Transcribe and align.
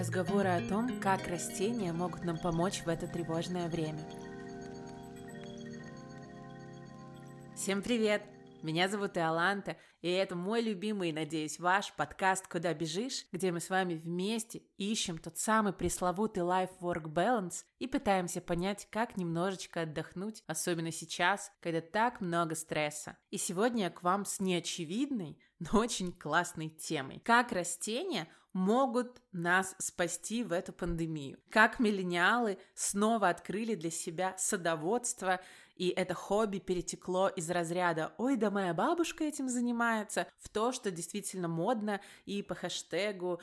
Разговоры 0.00 0.48
о 0.48 0.66
том, 0.66 0.98
как 0.98 1.28
растения 1.28 1.92
могут 1.92 2.24
нам 2.24 2.38
помочь 2.38 2.80
в 2.86 2.88
это 2.88 3.06
тревожное 3.06 3.68
время. 3.68 4.00
Всем 7.54 7.82
привет! 7.82 8.22
Меня 8.62 8.88
зовут 8.88 9.18
Иоланта, 9.18 9.76
и 10.00 10.08
это 10.08 10.36
мой 10.36 10.62
любимый, 10.62 11.12
надеюсь, 11.12 11.58
ваш 11.58 11.92
подкаст 11.92 12.48
«Куда 12.48 12.72
бежишь», 12.72 13.26
где 13.30 13.52
мы 13.52 13.60
с 13.60 13.68
вами 13.68 13.92
вместе 13.92 14.62
ищем 14.78 15.18
тот 15.18 15.36
самый 15.36 15.74
пресловутый 15.74 16.44
life-work 16.44 17.04
balance 17.12 17.64
и 17.78 17.86
пытаемся 17.86 18.40
понять, 18.40 18.88
как 18.90 19.18
немножечко 19.18 19.82
отдохнуть, 19.82 20.42
особенно 20.46 20.92
сейчас, 20.92 21.52
когда 21.60 21.82
так 21.82 22.22
много 22.22 22.54
стресса. 22.54 23.18
И 23.28 23.36
сегодня 23.36 23.84
я 23.84 23.90
к 23.90 24.02
вам 24.02 24.24
с 24.24 24.40
неочевидной, 24.40 25.38
но 25.58 25.78
очень 25.78 26.10
классной 26.10 26.70
темой. 26.70 27.20
Как 27.22 27.52
растения 27.52 28.28
могут 28.52 29.20
нас 29.32 29.74
спасти 29.78 30.42
в 30.42 30.52
эту 30.52 30.72
пандемию. 30.72 31.38
Как 31.50 31.78
миллениалы 31.78 32.58
снова 32.74 33.28
открыли 33.28 33.74
для 33.74 33.90
себя 33.90 34.34
садоводство 34.36 35.40
и 35.80 35.88
это 35.88 36.12
хобби 36.12 36.58
перетекло 36.58 37.28
из 37.28 37.48
разряда 37.48 38.12
«Ой, 38.18 38.36
да 38.36 38.50
моя 38.50 38.74
бабушка 38.74 39.24
этим 39.24 39.48
занимается» 39.48 40.26
в 40.36 40.50
то, 40.50 40.72
что 40.72 40.90
действительно 40.90 41.48
модно 41.48 42.02
и 42.26 42.42
по 42.42 42.54
хэштегу 42.54 43.40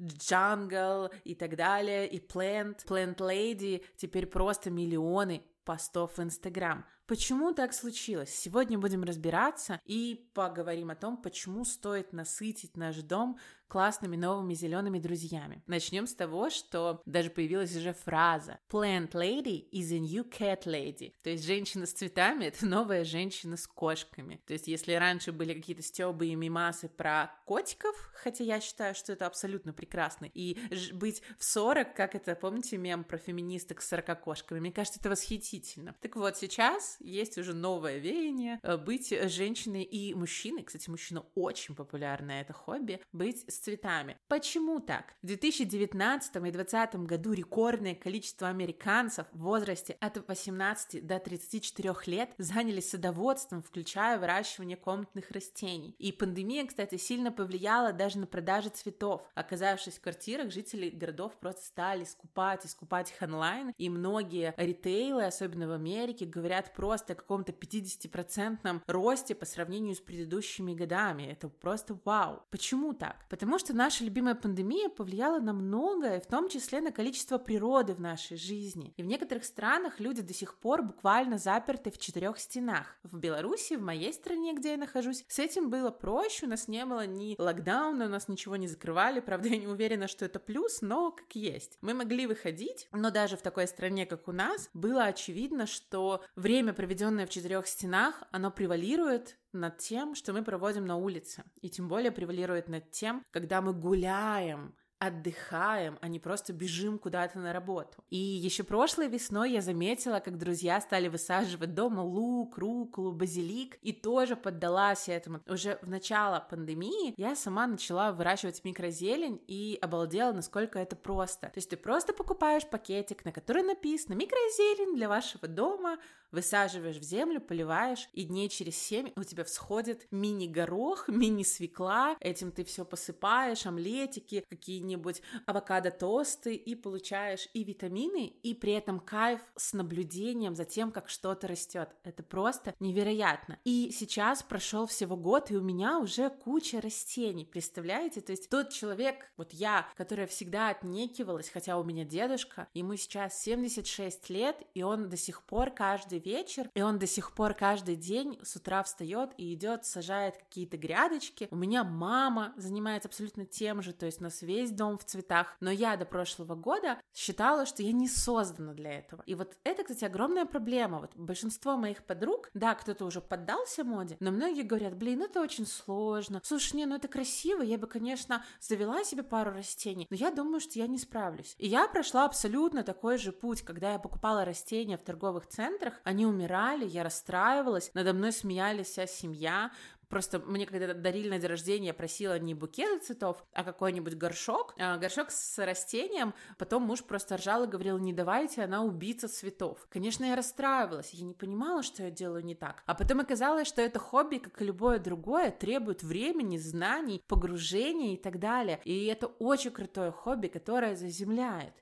«Джангл» 0.00 1.08
uh, 1.08 1.20
и 1.24 1.34
так 1.34 1.56
далее, 1.56 2.08
и 2.08 2.26
«Plant», 2.26 2.86
«Plant 2.86 3.16
Lady» 3.16 3.84
теперь 3.98 4.24
просто 4.24 4.70
миллионы 4.70 5.44
постов 5.64 6.16
в 6.16 6.22
Инстаграм. 6.22 6.86
Почему 7.06 7.52
так 7.52 7.74
случилось? 7.74 8.34
Сегодня 8.34 8.78
будем 8.78 9.04
разбираться 9.04 9.78
и 9.84 10.30
поговорим 10.32 10.88
о 10.88 10.94
том, 10.94 11.18
почему 11.18 11.66
стоит 11.66 12.14
насытить 12.14 12.78
наш 12.78 12.96
дом 13.02 13.38
классными 13.72 14.16
новыми 14.16 14.52
зелеными 14.52 14.98
друзьями. 14.98 15.62
Начнем 15.66 16.06
с 16.06 16.14
того, 16.14 16.50
что 16.50 17.00
даже 17.06 17.30
появилась 17.30 17.74
уже 17.74 17.94
фраза 17.94 18.58
«Plant 18.70 19.12
lady 19.12 19.66
is 19.72 19.94
a 19.94 19.98
new 19.98 20.28
cat 20.28 20.64
lady». 20.66 21.14
То 21.22 21.30
есть 21.30 21.46
женщина 21.46 21.86
с 21.86 21.92
цветами— 21.92 22.44
это 22.46 22.66
новая 22.66 23.02
женщина 23.02 23.56
с 23.56 23.66
кошками. 23.66 24.42
То 24.46 24.52
есть 24.52 24.68
если 24.68 24.92
раньше 24.92 25.32
были 25.32 25.54
какие-то 25.54 25.80
стёбы 25.80 26.26
и 26.26 26.34
мимасы 26.34 26.90
про 26.90 27.30
котиков, 27.46 27.96
хотя 28.14 28.44
я 28.44 28.60
считаю, 28.60 28.94
что 28.94 29.14
это 29.14 29.26
абсолютно 29.26 29.72
прекрасно, 29.72 30.26
и 30.34 30.58
быть 30.92 31.22
в 31.38 31.44
40, 31.44 31.96
как 31.96 32.14
это, 32.14 32.34
помните 32.34 32.76
мем 32.76 33.04
про 33.04 33.16
феминисток 33.16 33.80
с 33.80 33.88
40 33.88 34.20
кошками? 34.20 34.60
Мне 34.60 34.72
кажется, 34.72 35.00
это 35.00 35.08
восхитительно. 35.08 35.96
Так 36.02 36.16
вот, 36.16 36.36
сейчас 36.36 36.98
есть 37.00 37.38
уже 37.38 37.54
новое 37.54 37.96
веяние 37.96 38.60
э, 38.62 38.76
быть 38.76 39.14
женщиной 39.30 39.82
и 39.82 40.12
мужчиной. 40.12 40.62
Кстати, 40.62 40.90
мужчина 40.90 41.24
очень 41.34 41.74
популярное 41.74 42.42
это 42.42 42.52
хобби, 42.52 43.00
быть 43.12 43.50
с 43.50 43.61
цветами. 43.62 44.16
Почему 44.28 44.80
так? 44.80 45.14
В 45.22 45.26
2019 45.26 46.36
и 46.36 46.40
2020 46.40 46.94
году 47.06 47.32
рекордное 47.32 47.94
количество 47.94 48.48
американцев 48.48 49.26
в 49.32 49.42
возрасте 49.42 49.96
от 50.00 50.26
18 50.28 51.06
до 51.06 51.18
34 51.18 51.94
лет 52.06 52.34
занялись 52.38 52.90
садоводством, 52.90 53.62
включая 53.62 54.18
выращивание 54.18 54.76
комнатных 54.76 55.30
растений. 55.30 55.94
И 55.98 56.12
пандемия, 56.12 56.66
кстати, 56.66 56.96
сильно 56.96 57.30
повлияла 57.30 57.92
даже 57.92 58.18
на 58.18 58.26
продажи 58.26 58.70
цветов. 58.70 59.22
Оказавшись 59.34 59.98
в 59.98 60.00
квартирах, 60.00 60.50
жители 60.50 60.90
городов 60.90 61.38
просто 61.38 61.64
стали 61.64 62.04
скупать 62.04 62.64
и 62.64 62.68
скупать 62.68 63.10
их 63.10 63.22
онлайн, 63.22 63.72
и 63.78 63.88
многие 63.88 64.54
ритейлы, 64.56 65.24
особенно 65.24 65.68
в 65.68 65.72
Америке, 65.72 66.26
говорят 66.26 66.74
просто 66.74 67.12
о 67.12 67.16
каком-то 67.16 67.52
50% 67.52 68.82
росте 68.86 69.34
по 69.34 69.46
сравнению 69.46 69.94
с 69.94 70.00
предыдущими 70.00 70.74
годами. 70.74 71.24
Это 71.24 71.48
просто 71.48 71.98
вау. 72.04 72.42
Почему 72.50 72.92
так? 72.92 73.24
Потому 73.28 73.51
Потому 73.52 73.66
что 73.66 73.76
наша 73.76 74.02
любимая 74.02 74.34
пандемия 74.34 74.88
повлияла 74.88 75.38
на 75.38 75.52
многое, 75.52 76.20
в 76.20 76.26
том 76.26 76.48
числе 76.48 76.80
на 76.80 76.90
количество 76.90 77.36
природы 77.36 77.92
в 77.92 78.00
нашей 78.00 78.38
жизни. 78.38 78.94
И 78.96 79.02
в 79.02 79.06
некоторых 79.06 79.44
странах 79.44 80.00
люди 80.00 80.22
до 80.22 80.32
сих 80.32 80.54
пор 80.54 80.80
буквально 80.82 81.36
заперты 81.36 81.90
в 81.90 81.98
четырех 81.98 82.38
стенах. 82.38 82.96
В 83.02 83.18
Беларуси, 83.18 83.74
в 83.74 83.82
моей 83.82 84.14
стране, 84.14 84.54
где 84.54 84.70
я 84.70 84.76
нахожусь, 84.78 85.26
с 85.28 85.38
этим 85.38 85.68
было 85.68 85.90
проще, 85.90 86.46
у 86.46 86.48
нас 86.48 86.66
не 86.66 86.82
было 86.86 87.06
ни 87.06 87.36
локдауна, 87.38 88.06
у 88.06 88.08
нас 88.08 88.26
ничего 88.26 88.56
не 88.56 88.68
закрывали, 88.68 89.20
правда, 89.26 89.48
я 89.48 89.58
не 89.58 89.66
уверена, 89.66 90.08
что 90.08 90.24
это 90.24 90.40
плюс, 90.40 90.80
но 90.80 91.10
как 91.10 91.34
есть. 91.34 91.76
Мы 91.82 91.92
могли 91.92 92.26
выходить, 92.26 92.88
но 92.92 93.10
даже 93.10 93.36
в 93.36 93.42
такой 93.42 93.66
стране, 93.66 94.06
как 94.06 94.28
у 94.28 94.32
нас, 94.32 94.70
было 94.72 95.04
очевидно, 95.04 95.66
что 95.66 96.24
время, 96.36 96.72
проведенное 96.72 97.26
в 97.26 97.28
четырех 97.28 97.66
стенах, 97.66 98.22
оно 98.30 98.50
превалирует 98.50 99.36
над 99.52 99.78
тем, 99.78 100.14
что 100.14 100.32
мы 100.32 100.42
проводим 100.42 100.84
на 100.84 100.96
улице. 100.96 101.44
И 101.60 101.70
тем 101.70 101.88
более 101.88 102.10
превалирует 102.10 102.68
над 102.68 102.90
тем, 102.90 103.24
когда 103.30 103.60
мы 103.60 103.72
гуляем, 103.72 104.74
отдыхаем, 105.02 105.98
а 106.00 106.06
не 106.06 106.20
просто 106.20 106.52
бежим 106.52 106.98
куда-то 106.98 107.38
на 107.40 107.52
работу. 107.52 108.04
И 108.08 108.16
еще 108.16 108.62
прошлой 108.62 109.08
весной 109.08 109.50
я 109.50 109.60
заметила, 109.60 110.20
как 110.20 110.38
друзья 110.38 110.80
стали 110.80 111.08
высаживать 111.08 111.74
дома 111.74 112.02
лук, 112.02 112.56
руколу, 112.56 113.10
базилик, 113.12 113.78
и 113.82 113.92
тоже 113.92 114.36
поддалась 114.36 115.08
этому. 115.08 115.40
Уже 115.48 115.78
в 115.82 115.88
начало 115.88 116.46
пандемии 116.48 117.14
я 117.16 117.34
сама 117.34 117.66
начала 117.66 118.12
выращивать 118.12 118.62
микрозелень 118.64 119.42
и 119.48 119.76
обалдела, 119.82 120.32
насколько 120.32 120.78
это 120.78 120.94
просто. 120.94 121.48
То 121.48 121.58
есть 121.58 121.70
ты 121.70 121.76
просто 121.76 122.12
покупаешь 122.12 122.68
пакетик, 122.68 123.24
на 123.24 123.32
который 123.32 123.64
написано 123.64 124.14
«микрозелень 124.14 124.94
для 124.94 125.08
вашего 125.08 125.48
дома», 125.48 125.98
высаживаешь 126.30 126.96
в 126.96 127.02
землю, 127.02 127.40
поливаешь, 127.40 128.08
и 128.14 128.24
дней 128.24 128.48
через 128.48 128.76
семь 128.78 129.12
у 129.16 129.22
тебя 129.22 129.44
всходит 129.44 130.06
мини-горох, 130.10 131.08
мини-свекла, 131.08 132.16
этим 132.20 132.50
ты 132.50 132.64
все 132.64 132.84
посыпаешь, 132.84 133.66
омлетики, 133.66 134.44
какие-нибудь 134.48 134.91
какие-нибудь 134.92 135.22
авокадо-тосты 135.46 136.54
и 136.54 136.74
получаешь 136.74 137.48
и 137.54 137.64
витамины, 137.64 138.26
и 138.26 138.54
при 138.54 138.72
этом 138.72 139.00
кайф 139.00 139.40
с 139.56 139.72
наблюдением 139.72 140.54
за 140.54 140.64
тем, 140.64 140.92
как 140.92 141.08
что-то 141.08 141.48
растет. 141.48 141.88
Это 142.04 142.22
просто 142.22 142.74
невероятно. 142.80 143.58
И 143.64 143.90
сейчас 143.92 144.42
прошел 144.42 144.86
всего 144.86 145.16
год, 145.16 145.50
и 145.50 145.56
у 145.56 145.62
меня 145.62 145.98
уже 145.98 146.30
куча 146.30 146.80
растений, 146.80 147.44
представляете? 147.44 148.20
То 148.20 148.32
есть 148.32 148.50
тот 148.50 148.70
человек, 148.70 149.30
вот 149.36 149.52
я, 149.52 149.86
которая 149.96 150.26
всегда 150.26 150.68
отнекивалась, 150.68 151.48
хотя 151.48 151.78
у 151.78 151.84
меня 151.84 152.04
дедушка, 152.04 152.68
ему 152.74 152.96
сейчас 152.96 153.40
76 153.42 154.30
лет, 154.30 154.56
и 154.74 154.82
он 154.82 155.08
до 155.08 155.16
сих 155.16 155.42
пор 155.42 155.70
каждый 155.70 156.18
вечер, 156.18 156.68
и 156.74 156.82
он 156.82 156.98
до 156.98 157.06
сих 157.06 157.34
пор 157.34 157.54
каждый 157.54 157.96
день 157.96 158.38
с 158.42 158.56
утра 158.56 158.82
встает 158.82 159.30
и 159.36 159.54
идет, 159.54 159.84
сажает 159.84 160.36
какие-то 160.36 160.76
грядочки. 160.76 161.48
У 161.50 161.56
меня 161.56 161.84
мама 161.84 162.52
занимается 162.56 163.08
абсолютно 163.08 163.46
тем 163.46 163.82
же, 163.82 163.92
то 163.92 164.06
есть 164.06 164.20
у 164.20 164.24
нас 164.24 164.42
весь 164.42 164.70
дом 164.70 164.81
в 164.90 165.04
цветах, 165.04 165.56
но 165.60 165.70
я 165.70 165.96
до 165.96 166.04
прошлого 166.04 166.54
года 166.54 166.98
считала, 167.14 167.66
что 167.66 167.82
я 167.82 167.92
не 167.92 168.08
создана 168.08 168.74
для 168.74 168.98
этого. 168.98 169.22
И 169.26 169.34
вот 169.34 169.56
это, 169.64 169.82
кстати, 169.82 170.04
огромная 170.04 170.44
проблема. 170.44 171.00
Вот 171.00 171.12
большинство 171.14 171.76
моих 171.76 172.04
подруг, 172.04 172.50
да, 172.54 172.74
кто-то 172.74 173.04
уже 173.04 173.20
поддался 173.20 173.84
моде, 173.84 174.16
но 174.20 174.30
многие 174.30 174.62
говорят, 174.62 174.96
блин, 174.96 175.22
это 175.22 175.40
очень 175.40 175.66
сложно. 175.66 176.40
Слушай, 176.44 176.76
не, 176.76 176.86
ну 176.86 176.96
это 176.96 177.08
красиво, 177.08 177.62
я 177.62 177.78
бы, 177.78 177.86
конечно, 177.86 178.44
завела 178.60 179.04
себе 179.04 179.22
пару 179.22 179.52
растений, 179.52 180.06
но 180.10 180.16
я 180.16 180.30
думаю, 180.30 180.60
что 180.60 180.78
я 180.78 180.86
не 180.86 180.98
справлюсь. 180.98 181.54
И 181.58 181.68
я 181.68 181.88
прошла 181.88 182.24
абсолютно 182.24 182.82
такой 182.82 183.18
же 183.18 183.32
путь, 183.32 183.62
когда 183.62 183.92
я 183.92 183.98
покупала 183.98 184.44
растения 184.44 184.96
в 184.96 185.02
торговых 185.02 185.46
центрах, 185.46 186.00
они 186.04 186.26
умирали, 186.26 186.86
я 186.86 187.04
расстраивалась, 187.04 187.90
надо 187.94 188.12
мной 188.12 188.32
смеялись 188.32 188.88
вся 188.88 189.06
семья, 189.06 189.70
Просто 190.12 190.40
мне 190.40 190.66
когда 190.66 190.92
дарили 190.92 191.30
на 191.30 191.38
день 191.38 191.48
рождения, 191.48 191.86
я 191.86 191.94
просила 191.94 192.38
не 192.38 192.52
букет 192.52 193.02
цветов, 193.02 193.42
а 193.54 193.64
какой-нибудь 193.64 194.14
горшок. 194.14 194.74
А, 194.78 194.98
горшок 194.98 195.30
с 195.30 195.64
растением. 195.64 196.34
Потом 196.58 196.82
муж 196.82 197.02
просто 197.02 197.38
ржал 197.38 197.64
и 197.64 197.66
говорил, 197.66 197.96
не 197.96 198.12
давайте, 198.12 198.62
она 198.62 198.82
убийца 198.82 199.26
цветов. 199.26 199.86
Конечно, 199.88 200.26
я 200.26 200.36
расстраивалась, 200.36 201.14
я 201.14 201.24
не 201.24 201.32
понимала, 201.32 201.82
что 201.82 202.02
я 202.02 202.10
делаю 202.10 202.44
не 202.44 202.54
так. 202.54 202.82
А 202.84 202.94
потом 202.94 203.20
оказалось, 203.20 203.66
что 203.66 203.80
это 203.80 203.98
хобби, 203.98 204.36
как 204.36 204.60
и 204.60 204.66
любое 204.66 204.98
другое, 204.98 205.50
требует 205.50 206.02
времени, 206.02 206.58
знаний, 206.58 207.24
погружения 207.26 208.12
и 208.12 208.18
так 208.18 208.38
далее. 208.38 208.82
И 208.84 209.06
это 209.06 209.28
очень 209.38 209.70
крутое 209.70 210.10
хобби, 210.10 210.48
которое 210.48 210.94
заземляет. 210.94 211.72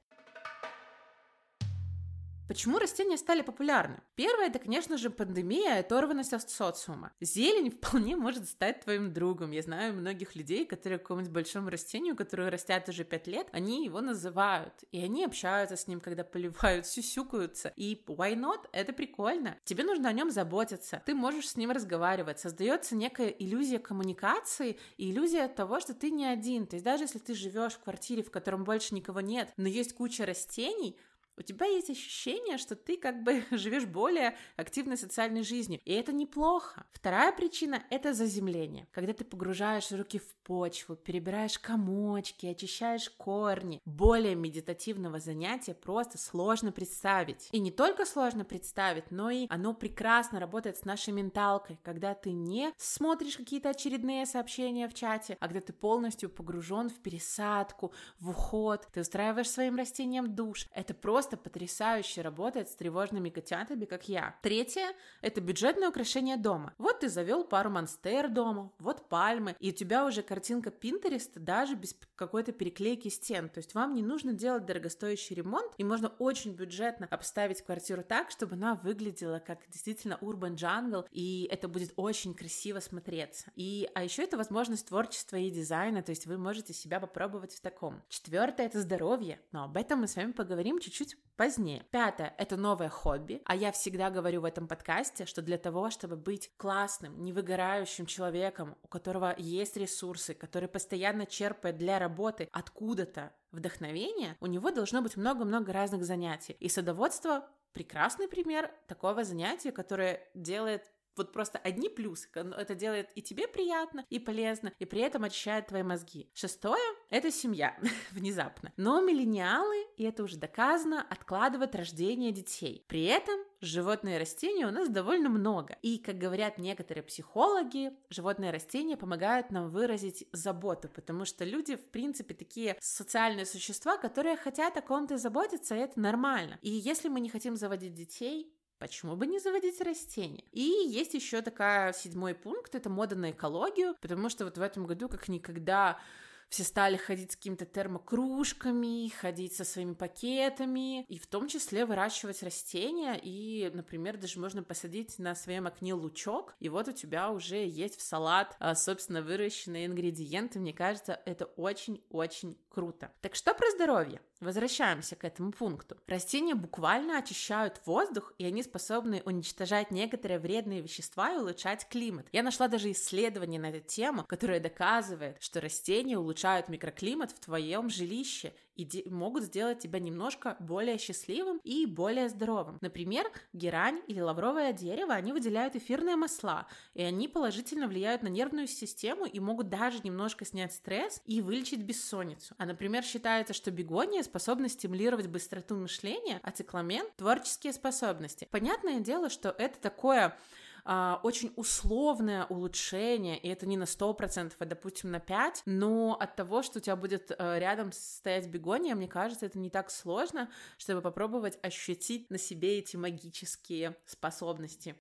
Почему 2.50 2.80
растения 2.80 3.16
стали 3.16 3.42
популярны? 3.42 4.00
Первое, 4.16 4.48
это, 4.48 4.58
конечно 4.58 4.98
же, 4.98 5.08
пандемия 5.08 5.76
и 5.76 5.80
оторванность 5.82 6.32
от 6.32 6.50
социума. 6.50 7.12
Зелень 7.20 7.70
вполне 7.80 8.16
может 8.16 8.48
стать 8.48 8.80
твоим 8.80 9.12
другом. 9.12 9.52
Я 9.52 9.62
знаю 9.62 9.94
многих 9.94 10.34
людей, 10.34 10.66
которые 10.66 10.98
к 10.98 11.02
какому-нибудь 11.02 11.32
большому 11.32 11.70
растению, 11.70 12.16
которое 12.16 12.50
растят 12.50 12.88
уже 12.88 13.04
пять 13.04 13.28
лет, 13.28 13.46
они 13.52 13.84
его 13.84 14.00
называют. 14.00 14.74
И 14.90 15.00
они 15.00 15.24
общаются 15.24 15.76
с 15.76 15.86
ним, 15.86 16.00
когда 16.00 16.24
поливают, 16.24 16.86
сюсюкаются. 16.88 17.72
И 17.76 18.02
why 18.08 18.34
not? 18.34 18.68
Это 18.72 18.92
прикольно. 18.92 19.56
Тебе 19.62 19.84
нужно 19.84 20.08
о 20.08 20.12
нем 20.12 20.32
заботиться. 20.32 21.04
Ты 21.06 21.14
можешь 21.14 21.50
с 21.50 21.56
ним 21.56 21.70
разговаривать. 21.70 22.40
Создается 22.40 22.96
некая 22.96 23.28
иллюзия 23.28 23.78
коммуникации 23.78 24.76
и 24.96 25.12
иллюзия 25.12 25.46
того, 25.46 25.78
что 25.78 25.94
ты 25.94 26.10
не 26.10 26.26
один. 26.26 26.66
То 26.66 26.74
есть 26.74 26.84
даже 26.84 27.04
если 27.04 27.20
ты 27.20 27.32
живешь 27.32 27.74
в 27.74 27.84
квартире, 27.84 28.24
в 28.24 28.32
котором 28.32 28.64
больше 28.64 28.92
никого 28.96 29.20
нет, 29.20 29.52
но 29.56 29.68
есть 29.68 29.92
куча 29.92 30.26
растений, 30.26 30.98
у 31.36 31.42
тебя 31.42 31.66
есть 31.66 31.90
ощущение, 31.90 32.58
что 32.58 32.76
ты 32.76 32.96
как 32.96 33.22
бы 33.22 33.42
живешь 33.50 33.84
более 33.84 34.36
активной 34.56 34.96
социальной 34.96 35.42
жизнью. 35.42 35.80
И 35.84 35.92
это 35.92 36.12
неплохо. 36.12 36.86
Вторая 36.92 37.32
причина— 37.32 37.82
это 37.90 38.14
заземление. 38.14 38.86
Когда 38.92 39.12
ты 39.12 39.24
погружаешь 39.24 39.90
руки 39.92 40.18
в 40.18 40.34
почву, 40.42 40.96
перебираешь 40.96 41.58
комочки, 41.58 42.46
очищаешь 42.46 43.10
корни. 43.10 43.80
Более 43.84 44.34
медитативного 44.34 45.18
занятия 45.18 45.74
просто 45.74 46.18
сложно 46.18 46.72
представить. 46.72 47.48
И 47.52 47.60
не 47.60 47.70
только 47.70 48.04
сложно 48.04 48.44
представить, 48.44 49.10
но 49.10 49.30
и 49.30 49.46
оно 49.48 49.74
прекрасно 49.74 50.40
работает 50.40 50.76
с 50.76 50.84
нашей 50.84 51.12
менталкой, 51.12 51.78
когда 51.82 52.14
ты 52.14 52.32
не 52.32 52.72
смотришь 52.76 53.36
какие-то 53.36 53.70
очередные 53.70 54.26
сообщения 54.26 54.88
в 54.88 54.94
чате, 54.94 55.36
а 55.40 55.46
когда 55.48 55.60
ты 55.60 55.72
полностью 55.72 56.28
погружен 56.28 56.88
в 56.88 57.00
пересадку, 57.00 57.92
в 58.18 58.30
уход, 58.30 58.86
ты 58.92 59.00
устраиваешь 59.00 59.50
своим 59.50 59.76
растениям 59.76 60.34
душ. 60.34 60.66
Это 60.72 60.94
просто 60.94 61.29
просто 61.30 61.36
потрясающе 61.36 62.22
работает 62.22 62.68
с 62.68 62.74
тревожными 62.74 63.30
котятами, 63.30 63.84
как 63.84 64.08
я. 64.08 64.34
Третье– 64.42 64.92
это 65.22 65.40
бюджетное 65.40 65.88
украшение 65.88 66.36
дома. 66.36 66.74
Вот 66.78 67.00
ты 67.00 67.08
завел 67.08 67.44
пару 67.44 67.70
монстер 67.70 68.28
дома, 68.28 68.72
вот 68.78 69.08
пальмы, 69.08 69.54
и 69.60 69.70
у 69.70 69.72
тебя 69.72 70.06
уже 70.06 70.22
картинка 70.22 70.70
Pinterest 70.70 71.30
даже 71.36 71.76
без 71.76 71.94
какой-то 72.20 72.52
переклейки 72.52 73.08
стен. 73.08 73.48
То 73.48 73.58
есть 73.58 73.74
вам 73.74 73.94
не 73.94 74.02
нужно 74.02 74.34
делать 74.34 74.66
дорогостоящий 74.66 75.34
ремонт, 75.34 75.72
и 75.78 75.84
можно 75.84 76.08
очень 76.18 76.52
бюджетно 76.52 77.08
обставить 77.10 77.62
квартиру 77.62 78.04
так, 78.06 78.30
чтобы 78.30 78.56
она 78.56 78.74
выглядела 78.74 79.38
как 79.38 79.60
действительно 79.70 80.18
urban 80.20 80.54
jungle, 80.54 81.06
и 81.10 81.48
это 81.50 81.66
будет 81.66 81.94
очень 81.96 82.34
красиво 82.34 82.80
смотреться. 82.80 83.50
И, 83.56 83.88
а 83.94 84.04
еще 84.04 84.22
это 84.22 84.36
возможность 84.36 84.88
творчества 84.88 85.36
и 85.36 85.50
дизайна, 85.50 86.02
то 86.02 86.10
есть 86.10 86.26
вы 86.26 86.36
можете 86.36 86.74
себя 86.74 87.00
попробовать 87.00 87.54
в 87.54 87.62
таком. 87.62 88.02
Четвертое– 88.10 88.66
это 88.66 88.82
здоровье, 88.82 89.40
но 89.50 89.64
об 89.64 89.78
этом 89.78 90.00
мы 90.00 90.06
с 90.06 90.16
вами 90.16 90.32
поговорим 90.32 90.78
чуть-чуть 90.78 91.16
позднее. 91.36 91.86
Пятое— 91.90 92.34
это 92.38 92.58
новое 92.58 92.90
хобби, 92.90 93.40
а 93.46 93.56
я 93.56 93.72
всегда 93.72 94.10
говорю 94.10 94.42
в 94.42 94.44
этом 94.44 94.68
подкасте, 94.68 95.24
что 95.24 95.40
для 95.40 95.56
того, 95.56 95.88
чтобы 95.88 96.16
быть 96.16 96.52
классным, 96.58 97.24
невыгорающим 97.24 98.04
человеком, 98.04 98.76
у 98.82 98.88
которого 98.88 99.34
есть 99.38 99.78
ресурсы, 99.78 100.34
который 100.34 100.68
постоянно 100.68 101.24
черпает 101.24 101.78
для 101.78 101.98
работы 101.98 102.09
откуда-то 102.52 103.32
вдохновение, 103.52 104.36
у 104.40 104.46
него 104.46 104.70
должно 104.70 105.02
быть 105.02 105.16
много-много 105.16 105.72
разных 105.72 106.04
занятий. 106.04 106.56
И 106.60 106.68
садоводство 106.68 107.48
прекрасный 107.72 108.28
пример 108.28 108.70
такого 108.86 109.24
занятия, 109.24 109.72
которое 109.72 110.28
делает 110.34 110.90
вот 111.20 111.32
просто 111.32 111.58
одни 111.58 111.88
плюсы. 111.88 112.28
Это 112.34 112.74
делает 112.74 113.10
и 113.14 113.22
тебе 113.22 113.46
приятно, 113.46 114.04
и 114.08 114.18
полезно, 114.18 114.72
и 114.78 114.84
при 114.84 115.02
этом 115.02 115.24
очищает 115.24 115.66
твои 115.66 115.82
мозги. 115.82 116.30
Шестое— 116.34 116.80
это 117.10 117.30
семья, 117.30 117.76
внезапно. 118.12 118.72
Но 118.76 119.00
миллениалы, 119.00 119.86
и 119.96 120.04
это 120.04 120.22
уже 120.22 120.36
доказано, 120.36 121.06
откладывают 121.08 121.74
рождение 121.74 122.32
детей. 122.32 122.84
При 122.88 123.04
этом 123.04 123.38
животные 123.60 124.16
и 124.16 124.18
растения 124.18 124.66
у 124.66 124.70
нас 124.70 124.88
довольно 124.88 125.28
много. 125.28 125.76
И, 125.82 125.98
как 125.98 126.16
говорят 126.16 126.58
некоторые 126.58 127.04
психологи, 127.04 127.92
животные 128.08 128.50
и 128.50 128.54
растения 128.54 128.96
помогают 128.96 129.50
нам 129.50 129.68
выразить 129.70 130.26
заботу, 130.32 130.88
потому 130.88 131.24
что 131.24 131.44
люди, 131.44 131.76
в 131.76 131.84
принципе, 131.90 132.34
такие 132.34 132.76
социальные 132.80 133.46
существа, 133.46 133.98
которые 133.98 134.36
хотят 134.36 134.76
о 134.76 134.82
ком-то 134.82 135.18
заботиться, 135.18 135.76
и 135.76 135.80
это 135.80 136.00
нормально. 136.00 136.58
И 136.62 136.70
если 136.70 137.08
мы 137.08 137.20
не 137.20 137.28
хотим 137.28 137.56
заводить 137.56 137.94
детей, 137.94 138.50
Почему 138.80 139.14
бы 139.14 139.26
не 139.26 139.38
заводить 139.38 139.78
растения? 139.82 140.42
И 140.52 140.62
есть 140.62 141.12
еще 141.12 141.42
такая 141.42 141.92
седьмой 141.92 142.34
пункт, 142.34 142.74
это 142.74 142.88
мода 142.88 143.14
на 143.14 143.30
экологию, 143.30 143.94
потому 144.00 144.30
что 144.30 144.46
вот 144.46 144.56
в 144.56 144.62
этом 144.62 144.86
году 144.86 145.10
как 145.10 145.28
никогда 145.28 146.00
все 146.48 146.64
стали 146.64 146.96
ходить 146.96 147.32
с 147.32 147.36
какими-то 147.36 147.66
термокружками, 147.66 149.10
ходить 149.10 149.54
со 149.54 149.64
своими 149.64 149.92
пакетами, 149.92 151.04
и 151.04 151.18
в 151.18 151.26
том 151.26 151.46
числе 151.46 151.84
выращивать 151.84 152.42
растения, 152.42 153.20
и, 153.22 153.70
например, 153.74 154.16
даже 154.16 154.40
можно 154.40 154.62
посадить 154.62 155.18
на 155.18 155.34
своем 155.34 155.66
окне 155.66 155.92
лучок, 155.92 156.54
и 156.58 156.70
вот 156.70 156.88
у 156.88 156.92
тебя 156.92 157.30
уже 157.30 157.66
есть 157.66 157.98
в 157.98 158.02
салат, 158.02 158.56
а, 158.60 158.74
собственно, 158.74 159.20
выращенные 159.20 159.86
ингредиенты, 159.86 160.58
мне 160.58 160.72
кажется, 160.72 161.20
это 161.26 161.44
очень-очень 161.44 162.58
круто. 162.70 163.12
Так 163.20 163.34
что 163.34 163.52
про 163.52 163.70
здоровье? 163.72 164.22
Возвращаемся 164.40 165.16
к 165.16 165.24
этому 165.24 165.52
пункту. 165.52 165.98
Растения 166.06 166.54
буквально 166.54 167.18
очищают 167.18 167.80
воздух, 167.84 168.32
и 168.38 168.46
они 168.46 168.62
способны 168.62 169.22
уничтожать 169.26 169.90
некоторые 169.90 170.38
вредные 170.38 170.80
вещества 170.80 171.32
и 171.32 171.36
улучшать 171.36 171.86
климат. 171.88 172.26
Я 172.32 172.42
нашла 172.42 172.66
даже 172.68 172.90
исследование 172.90 173.60
на 173.60 173.70
эту 173.70 173.86
тему, 173.86 174.24
которое 174.26 174.58
доказывает, 174.58 175.36
что 175.42 175.60
растения 175.60 176.18
улучшают 176.18 176.68
микроклимат 176.68 177.32
в 177.32 177.40
твоем 177.40 177.90
жилище 177.90 178.54
и 178.76 179.08
могут 179.08 179.44
сделать 179.44 179.80
тебя 179.80 179.98
немножко 179.98 180.56
более 180.60 180.98
счастливым 180.98 181.60
и 181.64 181.86
более 181.86 182.28
здоровым. 182.28 182.78
Например, 182.80 183.30
герань 183.52 184.00
или 184.06 184.20
лавровое 184.20 184.72
дерево, 184.72 185.14
они 185.14 185.32
выделяют 185.32 185.76
эфирные 185.76 186.16
масла, 186.16 186.66
и 186.94 187.02
они 187.02 187.28
положительно 187.28 187.88
влияют 187.88 188.22
на 188.22 188.28
нервную 188.28 188.66
систему 188.66 189.26
и 189.26 189.40
могут 189.40 189.68
даже 189.68 190.00
немножко 190.02 190.44
снять 190.44 190.72
стресс 190.72 191.22
и 191.26 191.40
вылечить 191.40 191.82
бессонницу. 191.82 192.54
А, 192.58 192.66
например, 192.66 193.02
считается, 193.02 193.54
что 193.54 193.70
бегония 193.70 194.22
способна 194.22 194.68
стимулировать 194.68 195.26
быстроту 195.26 195.76
мышления, 195.76 196.40
а 196.42 196.50
цикламен— 196.50 197.06
творческие 197.16 197.72
способности. 197.72 198.48
Понятное 198.50 199.00
дело, 199.00 199.30
что 199.30 199.50
это 199.50 199.78
такое 199.80 200.36
а, 200.84 201.20
очень 201.22 201.52
условное 201.56 202.46
улучшение, 202.46 203.38
и 203.38 203.48
это 203.48 203.66
не 203.66 203.76
на 203.76 203.84
100%, 203.84 204.52
а, 204.58 204.64
допустим, 204.64 205.10
на 205.10 205.18
5%, 205.18 205.62
но 205.66 206.16
от 206.18 206.36
того, 206.36 206.62
что 206.62 206.78
у 206.78 206.82
тебя 206.82 206.96
будет 206.96 207.32
а, 207.38 207.58
рядом 207.58 207.92
стоять 207.92 208.48
бегония, 208.48 208.94
мне 208.94 209.08
кажется, 209.08 209.46
это 209.46 209.58
не 209.58 209.70
так 209.70 209.90
сложно, 209.90 210.50
чтобы 210.78 211.00
попробовать 211.00 211.58
ощутить 211.62 212.30
на 212.30 212.38
себе 212.38 212.78
эти 212.78 212.96
магические 212.96 213.96
способности. 214.06 214.96